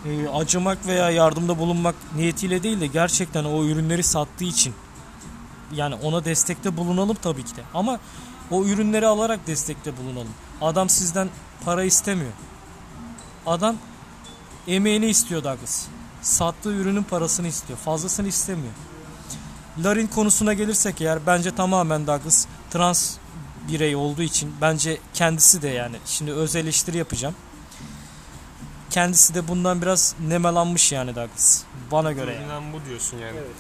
e, 0.06 0.28
acımak 0.28 0.88
veya 0.88 1.10
yardımda 1.10 1.58
bulunmak 1.58 1.96
niyetiyle 2.16 2.64
değil 2.64 2.82
de 2.82 2.88
gerçekten 2.88 3.44
o 3.44 3.64
ürünleri 3.64 4.04
sattığı 4.04 4.44
için 4.44 4.74
yani 5.74 5.96
ona 5.96 6.26
destekte 6.26 6.78
bulunalım 6.78 7.18
tabii 7.22 7.44
ki 7.46 7.56
de. 7.56 7.62
Ama 7.74 8.00
o 8.52 8.66
ürünleri 8.66 9.08
alarak 9.08 9.48
destekte 9.48 9.98
bulunalım. 9.98 10.34
Adam 10.62 10.90
sizden 10.90 11.30
para 11.66 11.84
istemiyor. 11.84 12.32
Adam 13.46 13.76
emeğini 14.68 15.06
istiyor 15.06 15.44
Douglas. 15.44 15.86
Sattığı 16.22 16.72
ürünün 16.72 17.04
parasını 17.04 17.48
istiyor. 17.48 17.80
Fazlasını 17.80 18.28
istemiyor. 18.28 18.74
Larin 19.84 20.08
konusuna 20.08 20.54
gelirsek 20.54 21.02
eğer 21.02 21.20
bence 21.28 21.56
tamamen 21.56 22.08
Douglas 22.08 22.46
trans 22.72 23.18
birey 23.68 23.96
olduğu 23.96 24.22
için 24.22 24.54
bence 24.62 24.98
kendisi 25.14 25.62
de 25.62 25.68
yani 25.68 25.96
şimdi 26.06 26.32
öz 26.32 26.56
eleştiri 26.56 26.98
yapacağım. 26.98 27.36
Kendisi 28.90 29.34
de 29.34 29.48
bundan 29.48 29.82
biraz 29.82 30.16
nemalanmış 30.28 30.92
yani 30.92 31.16
Douglas. 31.16 31.64
Bana 31.92 32.12
göre 32.12 32.34
yani. 32.34 32.42
Görünen 32.46 32.74
bu 32.74 32.90
diyorsun 32.90 33.18
yani. 33.18 33.38
Evet. 33.38 33.56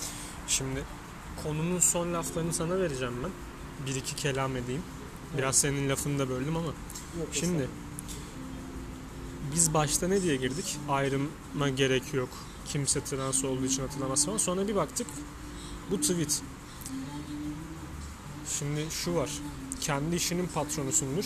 Şimdi 0.47 0.83
konunun 1.43 1.79
son 1.79 2.13
laflarını 2.13 2.53
sana 2.53 2.79
vereceğim 2.79 3.13
ben. 3.23 3.31
Bir 3.87 3.95
iki 3.95 4.15
kelam 4.15 4.57
edeyim. 4.57 4.83
Biraz 5.37 5.55
senin 5.55 5.89
lafını 5.89 6.19
da 6.19 6.29
böldüm 6.29 6.57
ama. 6.57 6.71
Şimdi 7.31 7.67
biz 9.55 9.73
başta 9.73 10.07
ne 10.07 10.21
diye 10.21 10.35
girdik? 10.35 10.77
Ayrıma 10.89 11.69
gerek 11.75 12.13
yok. 12.13 12.29
Kimse 12.65 13.03
trans 13.03 13.43
olduğu 13.43 13.65
için 13.65 13.83
atılamaz 13.83 14.25
falan. 14.25 14.37
Sonra 14.37 14.67
bir 14.67 14.75
baktık. 14.75 15.07
Bu 15.91 16.01
tweet. 16.01 16.41
Şimdi 18.59 18.85
şu 18.91 19.15
var. 19.15 19.29
Kendi 19.81 20.15
işinin 20.15 20.47
patronusundur. 20.47 21.25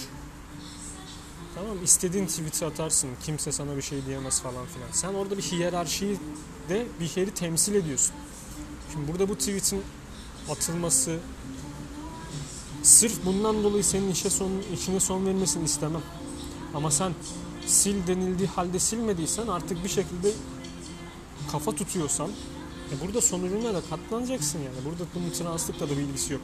Tamam 1.55 1.83
istediğin 1.83 2.25
tweet'i 2.25 2.65
atarsın. 2.65 3.09
Kimse 3.23 3.51
sana 3.51 3.77
bir 3.77 3.81
şey 3.81 4.05
diyemez 4.05 4.41
falan 4.41 4.65
filan. 4.65 4.87
Sen 4.91 5.13
orada 5.13 5.37
bir 5.37 5.41
hiyerarşiyi 5.41 6.17
de 6.69 6.87
bir 6.99 7.11
yeri 7.15 7.31
temsil 7.31 7.75
ediyorsun. 7.75 8.15
Şimdi 8.91 9.11
burada 9.11 9.29
bu 9.29 9.35
tweet'in 9.35 9.81
atılması 10.49 11.19
sırf 12.83 13.25
bundan 13.25 13.63
dolayı 13.63 13.83
senin 13.83 14.11
işe 14.11 14.29
son, 14.29 14.51
işine 14.73 14.99
son 14.99 15.25
vermesini 15.25 15.63
istemem. 15.63 16.01
Ama 16.73 16.91
sen 16.91 17.13
sil 17.77 17.97
denildiği 18.07 18.47
halde 18.47 18.79
silmediysen 18.79 19.47
artık 19.47 19.83
bir 19.83 19.89
şekilde 19.89 20.31
kafa 21.51 21.71
tutuyorsan 21.71 22.29
e 22.97 23.05
burada 23.05 23.21
sonucuna 23.21 23.73
da 23.73 23.81
katlanacaksın 23.89 24.59
yani. 24.59 24.85
Burada 24.85 25.03
bunun 25.15 25.29
translıkla 25.29 25.89
da 25.89 25.91
bir 25.91 26.01
ilgisi 26.01 26.33
yok. 26.33 26.41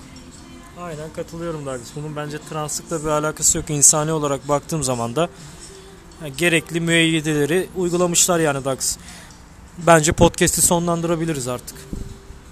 Aynen 0.79 1.09
katılıyorum 1.15 1.65
Douglas. 1.65 1.87
Bunun 1.95 2.15
bence 2.15 2.37
translıkla 2.49 3.03
bir 3.03 3.07
alakası 3.07 3.57
yok. 3.57 3.69
İnsani 3.69 4.11
olarak 4.11 4.47
baktığım 4.47 4.83
zaman 4.83 5.15
da 5.15 5.29
yani 6.21 6.33
gerekli 6.37 6.79
müeyyideleri 6.79 7.69
uygulamışlar 7.75 8.39
yani 8.39 8.65
Douglas. 8.65 8.97
Bence 9.77 10.11
podcast'i 10.11 10.61
sonlandırabiliriz 10.61 11.47
artık. 11.47 11.75